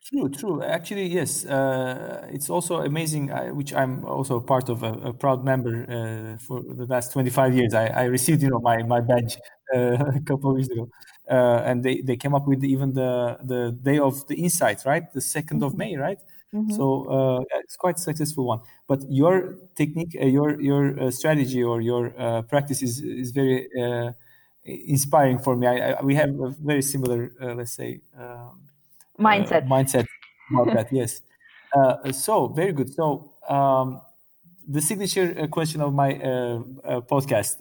True, 0.08 0.28
true. 0.30 0.62
Actually, 0.62 1.06
yes. 1.06 1.44
Uh, 1.44 2.26
it's 2.30 2.48
also 2.48 2.78
amazing, 2.78 3.30
uh, 3.30 3.48
which 3.48 3.72
I'm 3.74 4.04
also 4.04 4.40
part 4.40 4.68
of 4.68 4.82
a, 4.82 4.92
a 5.10 5.12
proud 5.12 5.44
member 5.44 5.84
uh, 5.88 6.38
for 6.38 6.62
the 6.62 6.86
last 6.86 7.12
25 7.12 7.54
years. 7.54 7.74
I, 7.74 7.86
I, 7.88 8.04
received, 8.04 8.42
you 8.42 8.48
know, 8.48 8.60
my, 8.60 8.82
my 8.82 9.00
badge 9.00 9.36
uh, 9.74 9.78
a 10.16 10.20
couple 10.20 10.52
of 10.52 10.58
years 10.58 10.70
ago, 10.70 10.88
uh, 11.30 11.62
and 11.64 11.84
they, 11.84 12.00
they 12.00 12.16
came 12.16 12.34
up 12.34 12.46
with 12.48 12.64
even 12.64 12.94
the 12.94 13.38
the 13.44 13.76
day 13.82 13.98
of 13.98 14.26
the 14.26 14.36
insight, 14.36 14.82
right? 14.86 15.12
The 15.12 15.20
2nd 15.20 15.44
mm-hmm. 15.44 15.64
of 15.64 15.76
May, 15.76 15.96
right? 15.96 16.18
Mm-hmm. 16.54 16.72
So 16.72 17.04
uh, 17.04 17.44
it's 17.62 17.76
quite 17.76 17.96
a 17.96 18.00
successful 18.00 18.44
one. 18.44 18.60
But 18.88 19.02
your 19.08 19.56
technique, 19.76 20.16
uh, 20.20 20.26
your 20.26 20.60
your 20.60 20.98
uh, 20.98 21.10
strategy 21.10 21.62
or 21.62 21.80
your 21.80 22.12
uh, 22.18 22.42
practice 22.42 22.82
is 22.82 23.00
is 23.00 23.30
very 23.30 23.68
uh, 23.80 24.12
inspiring 24.64 25.38
for 25.38 25.56
me. 25.56 25.66
I, 25.66 25.92
I, 25.92 26.02
we 26.02 26.14
have 26.16 26.30
a 26.40 26.48
very 26.48 26.82
similar, 26.82 27.32
uh, 27.40 27.54
let's 27.54 27.72
say, 27.72 28.00
um, 28.18 28.60
mindset. 29.18 29.66
mindset 29.66 30.06
about 30.50 30.74
that. 30.74 30.88
Yes. 30.92 31.22
so 32.12 32.48
very 32.48 32.72
good. 32.72 32.92
So 32.92 33.32
um, 33.48 34.00
the 34.68 34.80
signature 34.80 35.46
question 35.48 35.80
of 35.80 35.94
my 35.94 36.14
podcast: 37.08 37.56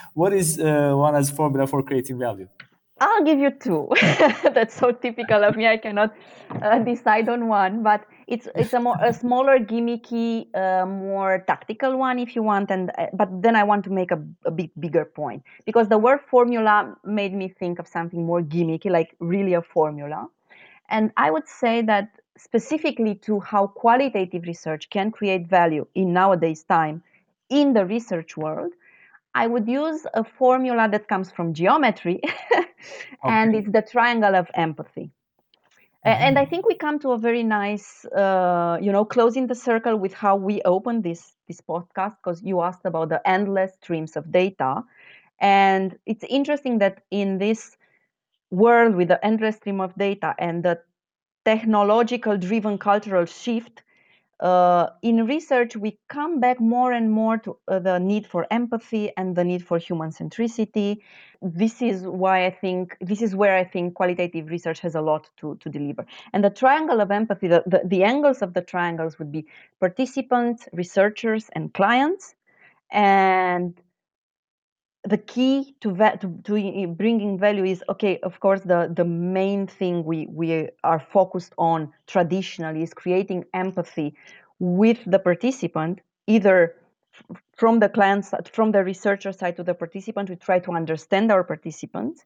What 0.14 0.32
is 0.32 0.58
Oana's 0.58 1.30
formula 1.30 1.66
for 1.66 1.82
creating 1.82 2.18
value? 2.18 2.48
I'll 2.98 3.24
give 3.24 3.38
you 3.38 3.50
two. 3.50 3.88
That's 4.54 4.74
so 4.74 4.90
typical 4.90 5.44
of 5.44 5.54
me. 5.56 5.66
I 5.66 5.76
cannot 5.76 6.14
uh, 6.62 6.78
decide 6.78 7.28
on 7.28 7.46
one, 7.46 7.82
but 7.82 8.06
it's 8.26 8.48
it's 8.54 8.72
a 8.72 8.80
more 8.80 8.96
a 9.02 9.12
smaller, 9.12 9.58
gimmicky, 9.58 10.46
uh, 10.56 10.86
more 10.86 11.44
tactical 11.46 11.98
one 11.98 12.18
if 12.18 12.34
you 12.34 12.42
want. 12.42 12.70
And 12.70 12.90
uh, 12.96 13.08
but 13.12 13.28
then 13.42 13.54
I 13.54 13.64
want 13.64 13.84
to 13.84 13.90
make 13.90 14.12
a, 14.12 14.22
a 14.46 14.50
bit 14.50 14.70
bigger 14.80 15.04
point 15.04 15.42
because 15.66 15.88
the 15.88 15.98
word 15.98 16.20
formula 16.30 16.96
made 17.04 17.34
me 17.34 17.48
think 17.48 17.78
of 17.78 17.86
something 17.86 18.24
more 18.24 18.40
gimmicky, 18.40 18.90
like 18.90 19.14
really 19.20 19.52
a 19.52 19.62
formula. 19.62 20.28
And 20.88 21.12
I 21.16 21.30
would 21.30 21.48
say 21.48 21.82
that 21.82 22.10
specifically 22.38 23.14
to 23.14 23.40
how 23.40 23.66
qualitative 23.66 24.44
research 24.44 24.90
can 24.90 25.10
create 25.10 25.48
value 25.48 25.86
in 25.94 26.12
nowadays 26.12 26.62
time 26.64 27.02
in 27.48 27.72
the 27.72 27.86
research 27.86 28.36
world 28.36 28.72
I 29.36 29.46
would 29.46 29.68
use 29.68 30.06
a 30.14 30.24
formula 30.24 30.88
that 30.88 31.08
comes 31.08 31.30
from 31.30 31.52
geometry, 31.52 32.20
okay. 32.56 32.66
and 33.22 33.54
it's 33.54 33.70
the 33.70 33.82
triangle 33.82 34.34
of 34.34 34.50
empathy. 34.54 35.10
Mm-hmm. 36.06 36.24
And 36.24 36.38
I 36.38 36.46
think 36.46 36.66
we 36.66 36.74
come 36.74 36.98
to 37.00 37.10
a 37.10 37.18
very 37.18 37.42
nice, 37.42 38.06
uh, 38.06 38.78
you 38.80 38.90
know, 38.90 39.04
closing 39.04 39.46
the 39.46 39.54
circle 39.54 39.98
with 39.98 40.14
how 40.14 40.36
we 40.36 40.62
open 40.62 41.02
this 41.02 41.34
this 41.48 41.60
podcast 41.60 42.16
because 42.16 42.42
you 42.42 42.62
asked 42.62 42.86
about 42.86 43.10
the 43.10 43.20
endless 43.28 43.74
streams 43.74 44.16
of 44.16 44.32
data, 44.32 44.82
and 45.38 45.98
it's 46.06 46.24
interesting 46.30 46.78
that 46.78 47.02
in 47.10 47.36
this 47.36 47.75
world 48.62 48.96
with 48.96 49.08
the 49.08 49.20
endless 49.24 49.56
stream 49.56 49.80
of 49.80 49.94
data 49.96 50.34
and 50.38 50.62
the 50.64 50.80
technological 51.44 52.36
driven 52.36 52.78
cultural 52.78 53.26
shift 53.26 53.82
uh, 54.40 54.88
in 55.00 55.26
research, 55.26 55.76
we 55.76 55.98
come 56.08 56.40
back 56.40 56.60
more 56.60 56.92
and 56.92 57.10
more 57.10 57.38
to 57.38 57.56
uh, 57.68 57.78
the 57.78 57.98
need 57.98 58.26
for 58.26 58.46
empathy 58.50 59.10
and 59.16 59.34
the 59.34 59.42
need 59.44 59.64
for 59.64 59.78
human 59.78 60.10
centricity. 60.10 60.98
This 61.40 61.80
is 61.80 62.02
why 62.02 62.44
I 62.44 62.50
think 62.50 62.96
this 63.00 63.22
is 63.22 63.34
where 63.34 63.56
I 63.56 63.64
think 63.64 63.94
qualitative 63.94 64.50
research 64.50 64.80
has 64.80 64.94
a 64.94 65.00
lot 65.00 65.30
to, 65.38 65.56
to 65.56 65.70
deliver. 65.70 66.04
And 66.34 66.44
the 66.44 66.50
triangle 66.50 67.00
of 67.00 67.10
empathy, 67.10 67.48
the, 67.48 67.62
the, 67.66 67.80
the 67.84 68.04
angles 68.04 68.42
of 68.42 68.52
the 68.52 68.60
triangles 68.60 69.18
would 69.18 69.32
be 69.32 69.46
participants, 69.80 70.68
researchers, 70.72 71.48
and 71.54 71.72
clients. 71.72 72.34
And 72.90 73.80
the 75.06 75.18
key 75.18 75.74
to, 75.80 75.92
va- 75.92 76.18
to, 76.20 76.28
to 76.44 76.86
bringing 76.88 77.38
value 77.38 77.64
is 77.64 77.82
okay 77.88 78.18
of 78.20 78.40
course 78.40 78.60
the, 78.62 78.90
the 78.94 79.04
main 79.04 79.66
thing 79.66 80.04
we, 80.04 80.26
we 80.26 80.68
are 80.82 81.00
focused 81.00 81.52
on 81.58 81.92
traditionally 82.06 82.82
is 82.82 82.92
creating 82.92 83.44
empathy 83.54 84.14
with 84.58 84.98
the 85.06 85.18
participant 85.18 86.00
either 86.26 86.74
from 87.56 87.78
the 87.80 87.88
client 87.88 88.24
side, 88.24 88.50
from 88.52 88.72
the 88.72 88.82
researcher 88.82 89.32
side 89.32 89.56
to 89.56 89.62
the 89.62 89.74
participant 89.74 90.28
we 90.28 90.36
try 90.36 90.58
to 90.58 90.72
understand 90.72 91.30
our 91.30 91.44
participants 91.44 92.24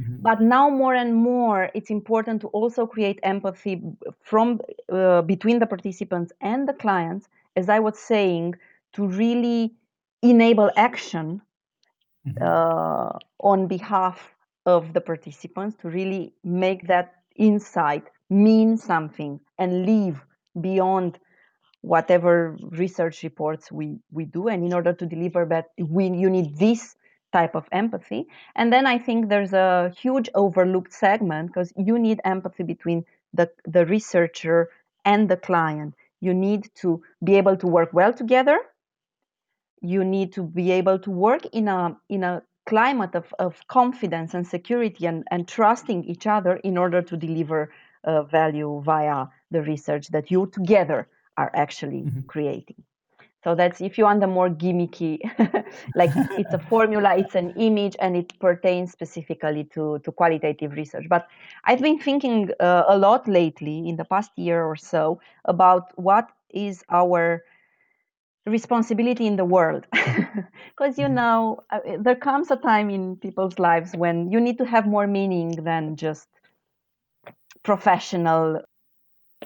mm-hmm. 0.00 0.16
but 0.20 0.40
now 0.40 0.68
more 0.68 0.94
and 0.94 1.14
more 1.14 1.70
it's 1.74 1.90
important 1.90 2.40
to 2.40 2.48
also 2.48 2.86
create 2.86 3.18
empathy 3.22 3.80
from 4.22 4.60
uh, 4.92 5.22
between 5.22 5.58
the 5.58 5.66
participants 5.66 6.32
and 6.40 6.68
the 6.68 6.74
clients 6.74 7.28
as 7.56 7.68
i 7.68 7.78
was 7.78 7.98
saying 7.98 8.54
to 8.92 9.06
really 9.06 9.72
enable 10.22 10.70
action 10.76 11.40
mm-hmm. 12.26 12.42
uh, 12.42 13.18
on 13.38 13.66
behalf 13.66 14.34
of 14.66 14.92
the 14.92 15.00
participants 15.00 15.76
to 15.82 15.88
really 15.88 16.32
make 16.44 16.86
that 16.86 17.14
insight 17.36 18.04
mean 18.28 18.76
something 18.76 19.40
and 19.58 19.86
live 19.86 20.24
beyond 20.60 21.18
whatever 21.82 22.56
research 22.70 23.22
reports 23.22 23.72
we, 23.72 23.98
we 24.12 24.24
do. 24.24 24.48
And 24.48 24.64
in 24.64 24.72
order 24.74 24.92
to 24.92 25.06
deliver 25.06 25.46
that, 25.46 25.70
we, 25.78 26.04
you 26.10 26.28
need 26.28 26.56
this 26.58 26.96
type 27.32 27.54
of 27.54 27.66
empathy. 27.72 28.26
And 28.54 28.72
then 28.72 28.86
I 28.86 28.98
think 28.98 29.28
there's 29.28 29.52
a 29.52 29.92
huge 29.96 30.28
overlooked 30.34 30.92
segment 30.92 31.48
because 31.48 31.72
you 31.76 31.98
need 31.98 32.20
empathy 32.24 32.64
between 32.64 33.04
the, 33.32 33.50
the 33.64 33.86
researcher 33.86 34.68
and 35.04 35.28
the 35.28 35.36
client. 35.36 35.94
You 36.20 36.34
need 36.34 36.68
to 36.76 37.02
be 37.24 37.36
able 37.36 37.56
to 37.56 37.66
work 37.66 37.90
well 37.92 38.12
together 38.12 38.58
you 39.80 40.04
need 40.04 40.32
to 40.32 40.42
be 40.42 40.70
able 40.70 40.98
to 40.98 41.10
work 41.10 41.44
in 41.52 41.68
a 41.68 41.96
in 42.08 42.24
a 42.24 42.42
climate 42.66 43.14
of, 43.14 43.34
of 43.38 43.66
confidence 43.68 44.34
and 44.34 44.46
security 44.46 45.06
and, 45.06 45.24
and 45.30 45.48
trusting 45.48 46.04
each 46.04 46.26
other 46.26 46.56
in 46.56 46.76
order 46.78 47.02
to 47.02 47.16
deliver 47.16 47.72
uh, 48.04 48.22
value 48.22 48.80
via 48.84 49.26
the 49.50 49.62
research 49.62 50.08
that 50.08 50.30
you 50.30 50.46
together 50.46 51.08
are 51.36 51.50
actually 51.54 52.02
mm-hmm. 52.02 52.20
creating 52.28 52.76
so 53.42 53.54
that's 53.54 53.80
if 53.80 53.96
you 53.96 54.04
want 54.04 54.20
the 54.20 54.26
more 54.26 54.50
gimmicky 54.50 55.18
like 55.94 56.10
it's 56.38 56.52
a 56.52 56.58
formula 56.70 57.16
it's 57.16 57.34
an 57.34 57.50
image 57.56 57.96
and 58.00 58.16
it 58.16 58.38
pertains 58.38 58.92
specifically 58.92 59.64
to, 59.64 59.98
to 60.00 60.12
qualitative 60.12 60.72
research 60.72 61.06
but 61.08 61.28
i've 61.64 61.80
been 61.80 61.98
thinking 61.98 62.50
uh, 62.60 62.84
a 62.88 62.96
lot 62.96 63.26
lately 63.26 63.88
in 63.88 63.96
the 63.96 64.04
past 64.04 64.30
year 64.36 64.64
or 64.64 64.76
so 64.76 65.20
about 65.46 65.90
what 65.98 66.30
is 66.50 66.84
our 66.90 67.42
responsibility 68.50 69.26
in 69.26 69.36
the 69.36 69.44
world 69.44 69.86
because 69.92 70.98
you 70.98 71.06
mm-hmm. 71.06 71.14
know 71.14 71.60
uh, 71.70 71.80
there 71.98 72.16
comes 72.16 72.50
a 72.50 72.56
time 72.56 72.90
in 72.90 73.16
people's 73.16 73.58
lives 73.58 73.94
when 73.96 74.30
you 74.30 74.40
need 74.40 74.58
to 74.58 74.64
have 74.64 74.86
more 74.86 75.06
meaning 75.06 75.50
than 75.64 75.96
just 75.96 76.28
professional 77.62 78.60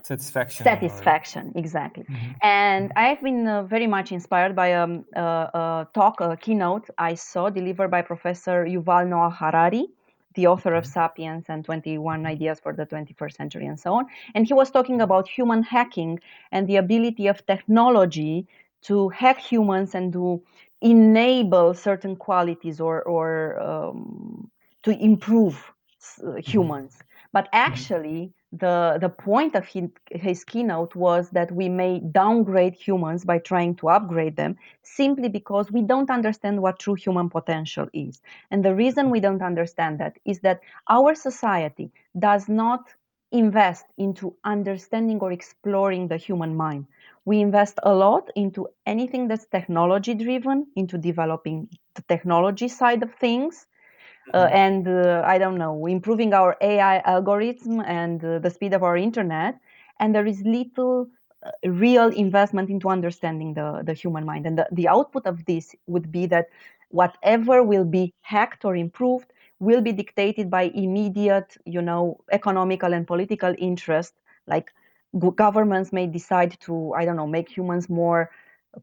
satisfaction 0.03 0.65
satisfaction 0.65 1.53
or... 1.55 1.59
exactly 1.59 2.05
mm-hmm. 2.05 2.33
and 2.43 2.93
i've 2.97 3.23
been 3.23 3.47
uh, 3.47 3.63
very 3.63 3.87
much 3.87 4.11
inspired 4.11 4.55
by 4.57 4.69
a, 4.69 4.87
a, 5.15 5.21
a, 5.21 5.89
talk 5.95 6.21
a 6.21 6.37
keynote 6.37 6.89
i 6.99 7.15
saw 7.15 7.49
delivered 7.49 7.91
by 7.91 8.03
professor 8.03 8.65
yuval 8.65 9.07
noah 9.09 9.31
harari 9.31 9.87
the 10.35 10.49
author 10.49 10.75
of 10.75 10.85
mm-hmm. 10.85 10.93
sapiens 10.93 11.45
and 11.49 11.65
21 11.65 12.27
ideas 12.27 12.59
for 12.61 12.73
the 12.73 12.87
21st 12.87 13.35
century 13.35 13.67
and 13.67 13.79
so 13.79 13.95
on 13.95 14.07
and 14.35 14.47
he 14.47 14.53
was 14.53 14.71
talking 14.71 15.01
about 15.01 15.29
human 15.29 15.63
hacking 15.63 16.19
and 16.51 16.67
the 16.69 16.77
ability 16.77 17.29
of 17.29 17.47
technology 17.47 18.47
to 18.85 19.09
hack 19.11 19.39
humans 19.39 19.95
and 19.95 20.13
to 20.13 20.43
enable 20.81 21.75
certain 21.75 22.17
qualities 22.17 22.81
or, 22.81 23.03
or 23.03 23.61
um, 23.61 24.51
to 24.83 24.91
improve 25.03 25.73
uh, 26.23 26.35
humans. 26.35 26.99
But 27.33 27.49
actually, 27.53 28.33
the, 28.53 28.99
the 29.01 29.09
point 29.09 29.57
of 29.57 29.67
his, 29.67 29.89
his 30.11 30.45
keynote 30.45 30.95
was 30.95 31.31
that 31.31 31.51
we 31.51 31.69
may 31.69 31.99
downgrade 31.99 32.75
humans 32.75 33.25
by 33.25 33.39
trying 33.39 33.75
to 33.77 33.89
upgrade 33.89 34.37
them 34.37 34.57
simply 34.83 35.29
because 35.29 35.73
we 35.73 35.83
don't 35.83 36.11
understand 36.11 36.63
what 36.63 36.79
true 36.79 36.95
human 36.95 37.29
potential 37.29 37.89
is. 37.93 38.21
And 38.51 38.65
the 38.65 38.75
reason 38.75 39.11
we 39.11 39.21
don't 39.21 39.43
understand 39.43 39.99
that 39.99 40.19
is 40.25 40.41
that 40.41 40.61
our 40.89 41.15
society 41.15 41.91
does 42.19 42.49
not 42.49 42.85
invest 43.33 43.87
into 43.99 44.37
understanding 44.45 45.19
or 45.19 45.33
exploring 45.33 46.07
the 46.07 46.17
human 46.17 46.55
mind 46.55 46.87
we 47.25 47.41
invest 47.41 47.79
a 47.83 47.95
lot 47.95 48.31
into 48.37 48.69
anything 48.87 49.29
that's 49.29 49.47
technology 49.47 50.15
driven 50.15 50.67
into 50.77 50.99
developing 50.99 51.69
the 51.95 52.03
technology 52.03 52.69
side 52.69 53.03
of 53.03 53.15
things. 53.15 53.67
Uh, 54.33 54.47
mm-hmm. 54.47 54.57
and 54.57 54.89
uh, 54.89 55.23
i 55.27 55.37
don't 55.37 55.59
know 55.59 55.87
improving 55.87 56.33
our 56.33 56.57
ai 56.63 56.97
algorithm 57.01 57.81
and 57.81 58.25
uh, 58.25 58.39
the 58.39 58.49
speed 58.49 58.73
of 58.73 58.83
our 58.83 58.97
internet. 58.97 59.61
And 60.01 60.15
there 60.15 60.27
is 60.27 60.41
little 60.41 61.09
uh, 61.45 61.51
real 61.69 62.09
investment 62.09 62.71
into 62.71 62.89
understanding 62.89 63.53
the, 63.53 63.83
the 63.85 63.93
human 63.93 64.25
mind. 64.25 64.47
And 64.47 64.57
the, 64.57 64.67
the 64.73 64.89
output 64.89 65.27
of 65.27 65.45
this 65.45 65.75
would 65.87 66.11
be 66.11 66.25
that 66.27 66.47
whatever 66.89 67.63
will 67.63 67.85
be 67.85 68.15
hacked 68.23 68.65
or 68.65 68.75
improved 68.75 69.31
will 69.59 69.81
be 69.81 69.93
dictated 69.93 70.51
by 70.51 70.63
immediate 70.75 71.57
you 71.65 71.83
know 71.83 72.19
economical 72.33 72.93
and 72.93 73.07
political 73.07 73.55
interest 73.59 74.15
like 74.47 74.73
governments 75.19 75.93
may 75.93 76.07
decide 76.07 76.59
to 76.61 76.93
i 76.95 77.05
don't 77.05 77.17
know 77.17 77.27
make 77.27 77.49
humans 77.49 77.89
more 77.89 78.31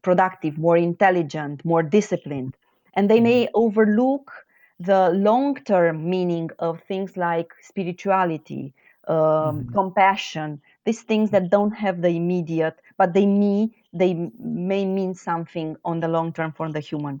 productive 0.02 0.58
more 0.58 0.76
intelligent 0.76 1.64
more 1.64 1.82
disciplined 1.82 2.56
and 2.94 3.10
they 3.10 3.20
may 3.20 3.44
mm-hmm. 3.44 3.52
overlook 3.54 4.32
the 4.80 5.10
long 5.10 5.54
term 5.54 6.08
meaning 6.08 6.50
of 6.58 6.80
things 6.82 7.16
like 7.16 7.52
spirituality 7.60 8.72
um, 9.08 9.16
mm-hmm. 9.16 9.72
compassion 9.72 10.60
these 10.84 11.02
things 11.02 11.30
that 11.30 11.50
don't 11.50 11.72
have 11.72 12.02
the 12.02 12.08
immediate 12.08 12.80
but 12.96 13.12
they 13.12 13.26
may 13.26 13.70
they 13.92 14.14
may 14.38 14.84
mean 14.84 15.14
something 15.14 15.76
on 15.84 16.00
the 16.00 16.08
long 16.08 16.32
term 16.32 16.52
for 16.52 16.72
the 16.72 16.80
human 16.80 17.20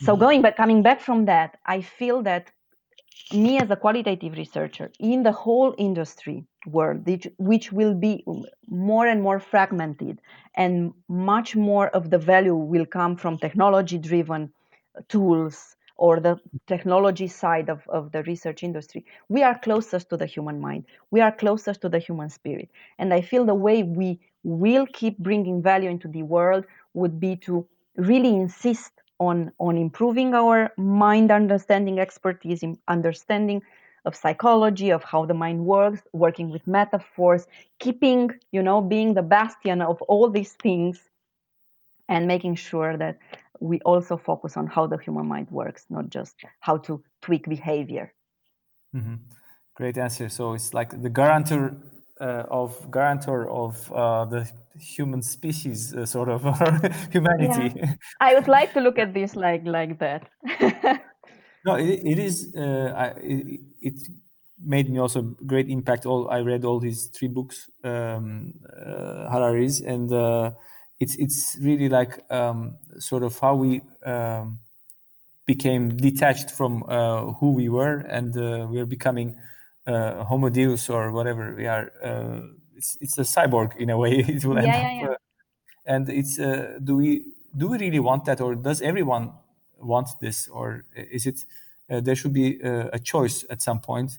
So 0.00 0.12
mm-hmm. 0.12 0.20
going 0.20 0.42
back, 0.42 0.56
coming 0.56 0.82
back 0.82 1.00
from 1.00 1.26
that, 1.26 1.58
I 1.66 1.80
feel 1.80 2.22
that 2.22 2.50
me 3.32 3.58
as 3.58 3.70
a 3.70 3.76
qualitative 3.76 4.36
researcher 4.36 4.90
in 4.98 5.22
the 5.22 5.32
whole 5.32 5.74
industry 5.78 6.44
world, 6.66 7.06
which 7.38 7.72
will 7.72 7.94
be 7.94 8.24
more 8.68 9.06
and 9.06 9.22
more 9.22 9.40
fragmented, 9.40 10.20
and 10.56 10.92
much 11.08 11.56
more 11.56 11.88
of 11.88 12.10
the 12.10 12.18
value 12.18 12.54
will 12.54 12.86
come 12.86 13.16
from 13.16 13.38
technology 13.38 13.98
driven 13.98 14.52
tools 15.08 15.76
or 15.96 16.20
the 16.20 16.38
technology 16.66 17.28
side 17.28 17.68
of, 17.68 17.86
of 17.88 18.10
the 18.12 18.22
research 18.24 18.62
industry, 18.62 19.04
we 19.28 19.42
are 19.42 19.58
closest 19.58 20.10
to 20.10 20.16
the 20.16 20.26
human 20.26 20.60
mind. 20.60 20.84
We 21.10 21.20
are 21.20 21.30
closest 21.30 21.82
to 21.82 21.88
the 21.88 21.98
human 21.98 22.30
spirit. 22.30 22.68
And 22.98 23.14
I 23.14 23.20
feel 23.20 23.44
the 23.44 23.54
way 23.54 23.82
we 23.82 24.20
will 24.42 24.86
keep 24.86 25.18
bringing 25.18 25.62
value 25.62 25.88
into 25.88 26.08
the 26.08 26.22
world 26.22 26.64
would 26.94 27.20
be 27.20 27.36
to 27.36 27.66
really 27.96 28.34
insist 28.34 28.92
on, 29.18 29.52
on 29.58 29.76
improving 29.76 30.34
our 30.34 30.72
mind 30.76 31.30
understanding 31.30 31.98
expertise, 31.98 32.62
in 32.62 32.78
understanding 32.88 33.62
of 34.04 34.14
psychology, 34.14 34.90
of 34.90 35.02
how 35.02 35.24
the 35.24 35.34
mind 35.34 35.64
works, 35.64 36.02
working 36.12 36.50
with 36.50 36.66
metaphors, 36.66 37.46
keeping, 37.78 38.30
you 38.52 38.62
know, 38.62 38.80
being 38.80 39.14
the 39.14 39.22
bastion 39.22 39.80
of 39.80 40.00
all 40.02 40.28
these 40.28 40.52
things 40.52 41.00
and 42.08 42.26
making 42.26 42.54
sure 42.54 42.96
that 42.96 43.18
we 43.60 43.80
also 43.80 44.16
focus 44.16 44.56
on 44.56 44.66
how 44.66 44.86
the 44.86 44.98
human 44.98 45.26
mind 45.26 45.50
works, 45.50 45.86
not 45.88 46.10
just 46.10 46.34
how 46.60 46.76
to 46.76 47.02
tweak 47.22 47.48
behavior. 47.48 48.12
Mm-hmm. 48.94 49.14
Great 49.74 49.96
answer. 49.96 50.28
So 50.28 50.52
it's 50.52 50.74
like 50.74 51.02
the 51.02 51.08
guarantor 51.08 51.76
of 52.26 52.90
guarantor 52.90 53.48
of 53.48 53.92
uh, 53.92 54.24
the 54.24 54.50
human 54.78 55.22
species, 55.22 55.94
uh, 55.94 56.06
sort 56.06 56.28
of 56.28 56.42
humanity. 57.12 57.72
Yeah. 57.76 57.94
I 58.20 58.34
would 58.34 58.48
like 58.48 58.72
to 58.74 58.80
look 58.80 58.98
at 58.98 59.14
this 59.14 59.36
like 59.36 59.62
like 59.64 59.98
that. 59.98 60.28
no, 61.64 61.76
it, 61.76 62.00
it 62.04 62.18
is. 62.18 62.54
Uh, 62.56 62.92
I, 62.96 63.06
it, 63.20 63.60
it, 63.80 63.94
made 64.66 64.88
me 64.88 64.98
also 64.98 65.20
great 65.46 65.68
impact. 65.68 66.06
All 66.06 66.30
I 66.30 66.38
read 66.38 66.64
all 66.64 66.78
these 66.80 67.06
three 67.06 67.28
books, 67.28 67.68
um, 67.82 68.54
uh, 68.64 69.28
Harari's, 69.30 69.80
and 69.80 70.10
uh, 70.12 70.52
it's 71.00 71.16
it's 71.16 71.58
really 71.60 71.88
like 71.88 72.20
um, 72.30 72.76
sort 72.98 73.24
of 73.24 73.38
how 73.38 73.56
we 73.56 73.82
um, 74.06 74.60
became 75.46 75.96
detached 75.96 76.50
from 76.50 76.84
uh, 76.88 77.32
who 77.32 77.52
we 77.52 77.68
were, 77.68 77.98
and 78.08 78.36
uh, 78.36 78.66
we 78.70 78.80
are 78.80 78.86
becoming 78.86 79.36
uh, 79.86 80.24
Homo 80.24 80.48
Deus 80.48 80.88
or 80.90 81.12
whatever 81.12 81.54
we 81.54 81.66
are. 81.66 81.92
Uh, 82.02 82.40
it's 82.76 82.98
it's 83.00 83.18
a 83.18 83.22
cyborg 83.22 83.76
in 83.76 83.90
a 83.90 83.98
way. 83.98 84.18
it 84.28 84.44
will 84.44 84.56
yeah, 84.56 84.64
yeah, 84.64 85.00
yeah. 85.00 85.08
Uh, 85.08 85.14
and 85.86 86.08
it's 86.08 86.38
uh, 86.38 86.78
do 86.82 86.96
we 86.96 87.24
do 87.56 87.68
we 87.68 87.78
really 87.78 88.00
want 88.00 88.24
that, 88.24 88.40
or 88.40 88.54
does 88.54 88.82
everyone 88.82 89.32
want 89.78 90.08
this, 90.20 90.48
or 90.48 90.84
is 90.94 91.26
it 91.26 91.44
there 91.88 92.16
should 92.16 92.32
be 92.32 92.58
a 92.60 92.98
choice 92.98 93.44
at 93.50 93.62
some 93.62 93.80
point? 93.80 94.18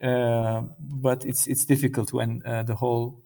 but 0.00 1.24
it's 1.24 1.46
it's 1.46 1.64
difficult 1.64 2.12
when 2.12 2.40
the 2.66 2.74
whole 2.74 3.24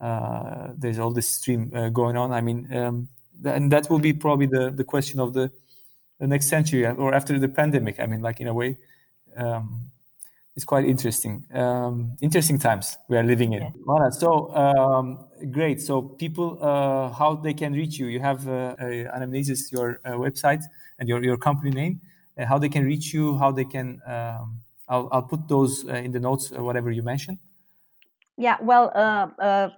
uh, 0.00 0.68
there's 0.76 0.98
all 0.98 1.10
this 1.10 1.28
stream 1.28 1.72
uh, 1.74 1.88
going 1.88 2.16
on. 2.16 2.32
I 2.32 2.40
mean, 2.40 2.72
um, 2.74 3.08
and 3.44 3.70
that 3.72 3.90
will 3.90 3.98
be 3.98 4.12
probably 4.12 4.46
the, 4.46 4.70
the 4.70 4.84
question 4.84 5.18
of 5.18 5.34
the, 5.34 5.50
the 6.20 6.26
next 6.26 6.46
century 6.46 6.86
or 6.86 7.14
after 7.14 7.38
the 7.38 7.48
pandemic. 7.48 7.98
I 7.98 8.06
mean, 8.06 8.20
like 8.20 8.40
in 8.40 8.46
a 8.46 8.54
way, 8.54 8.76
um, 9.36 9.90
it's 10.58 10.64
quite 10.64 10.84
interesting. 10.84 11.44
Um, 11.54 12.16
interesting 12.20 12.58
times 12.58 12.98
we 13.08 13.16
are 13.16 13.22
living 13.22 13.52
in. 13.52 13.62
Yeah. 13.62 14.10
So 14.10 14.52
um, 14.56 15.24
great. 15.52 15.80
So 15.80 16.02
people, 16.02 16.58
uh, 16.60 17.12
how 17.12 17.36
they 17.36 17.54
can 17.54 17.74
reach 17.74 17.96
you? 17.96 18.06
You 18.06 18.18
have 18.18 18.48
uh, 18.48 18.74
Anamnesis, 19.16 19.70
your 19.70 20.00
uh, 20.04 20.14
website 20.24 20.64
and 20.98 21.08
your, 21.08 21.22
your 21.22 21.36
company 21.36 21.70
name. 21.70 22.00
Uh, 22.36 22.44
how 22.44 22.58
they 22.58 22.68
can 22.68 22.84
reach 22.84 23.14
you? 23.14 23.38
How 23.38 23.52
they 23.52 23.66
can? 23.66 24.02
Um, 24.04 24.58
I'll, 24.88 25.08
I'll 25.12 25.22
put 25.22 25.46
those 25.46 25.88
uh, 25.88 25.92
in 25.92 26.10
the 26.10 26.18
notes, 26.18 26.50
whatever 26.50 26.90
you 26.90 27.04
mentioned. 27.04 27.38
Yeah, 28.36 28.56
well, 28.60 28.90
uh, 28.96 29.28
uh, 29.40 29.68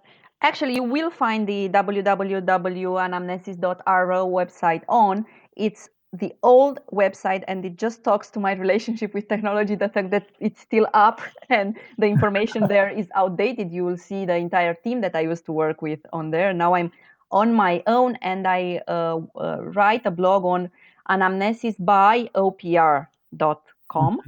actually, 0.41 0.77
you 0.77 0.85
will 0.85 1.11
find 1.11 1.47
the 1.47 1.69
www.anamnesis.ro 1.69 4.31
website 4.31 4.83
on. 4.89 5.27
It's 5.59 5.91
the 6.13 6.35
old 6.43 6.81
website 6.93 7.45
and 7.47 7.65
it 7.65 7.77
just 7.77 8.03
talks 8.03 8.31
to 8.31 8.41
my 8.41 8.53
relationship 8.65 9.15
with 9.15 9.29
technology 9.29 9.75
the 9.75 9.89
fact 9.89 10.11
that 10.11 10.29
it's 10.41 10.61
still 10.61 10.87
up 10.95 11.21
and 11.49 11.77
the 11.99 12.07
information 12.07 12.67
there 12.67 12.89
is 12.89 13.09
outdated. 13.15 13.73
You 13.73 13.85
will 13.85 13.99
see 13.99 14.25
the 14.25 14.37
entire 14.37 14.75
team 14.75 15.01
that 15.03 15.15
i 15.15 15.21
used 15.21 15.47
to 15.47 15.53
work 15.53 15.83
with 15.83 16.01
on 16.13 16.31
there. 16.31 16.53
Now 16.53 16.75
i'm 16.75 16.91
on 17.31 17.55
my 17.55 17.83
own 17.87 18.17
and 18.23 18.47
i 18.47 18.81
uh, 18.89 19.21
uh, 19.37 19.59
write 19.61 20.05
a 20.05 20.11
blog 20.11 20.45
on 20.45 20.71
anamnesis 21.09 21.77
by 21.79 22.29
opr.com 22.35 24.21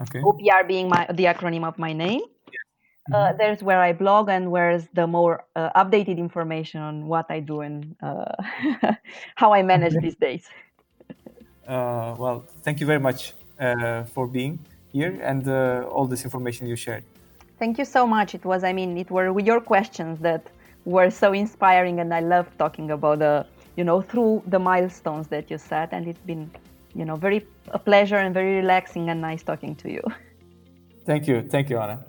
okay. 0.00 0.20
opr 0.20 0.68
being 0.68 0.88
my 0.88 1.06
the 1.12 1.24
acronym 1.24 1.64
of 1.64 1.78
my 1.78 1.92
name. 1.92 2.20
Uh, 3.12 3.16
mm-hmm. 3.16 3.38
there's 3.38 3.62
where 3.62 3.80
I 3.80 3.92
blog 3.92 4.28
and 4.28 4.52
where's 4.52 4.86
the 4.92 5.06
more 5.06 5.44
uh, 5.56 5.70
updated 5.74 6.18
information 6.18 6.80
on 6.80 7.06
what 7.06 7.26
I 7.30 7.40
do 7.40 7.62
and 7.62 7.96
uh, 8.02 8.30
how 9.34 9.52
I 9.52 9.62
manage 9.62 9.94
these 10.00 10.14
days. 10.14 10.48
Uh, 11.70 12.16
well, 12.18 12.44
thank 12.64 12.80
you 12.80 12.86
very 12.86 12.98
much 12.98 13.34
uh, 13.60 14.02
for 14.02 14.26
being 14.26 14.58
here 14.92 15.20
and 15.22 15.46
all 15.94 16.04
this 16.04 16.24
information 16.24 16.66
you 16.66 16.74
shared. 16.74 17.04
Thank 17.60 17.78
you 17.78 17.84
so 17.84 18.06
much. 18.06 18.34
It 18.34 18.44
was, 18.44 18.64
I 18.64 18.72
mean, 18.72 18.98
it 18.98 19.08
were 19.08 19.32
with 19.32 19.46
your 19.46 19.60
questions 19.60 20.18
that 20.20 20.42
were 20.84 21.10
so 21.10 21.32
inspiring, 21.32 22.00
and 22.00 22.12
I 22.12 22.20
love 22.20 22.46
talking 22.58 22.90
about 22.90 23.20
the, 23.20 23.46
you 23.76 23.84
know, 23.84 24.00
through 24.00 24.42
the 24.48 24.58
milestones 24.58 25.28
that 25.28 25.48
you 25.48 25.58
set, 25.58 25.92
and 25.92 26.08
it's 26.08 26.20
been, 26.22 26.50
you 26.94 27.04
know, 27.04 27.14
very 27.14 27.46
a 27.68 27.78
pleasure 27.78 28.16
and 28.16 28.34
very 28.34 28.56
relaxing 28.56 29.08
and 29.10 29.20
nice 29.20 29.44
talking 29.44 29.76
to 29.76 29.92
you. 29.92 30.02
Thank 31.04 31.28
you, 31.28 31.42
thank 31.42 31.70
you, 31.70 31.76
Oana. 31.76 32.02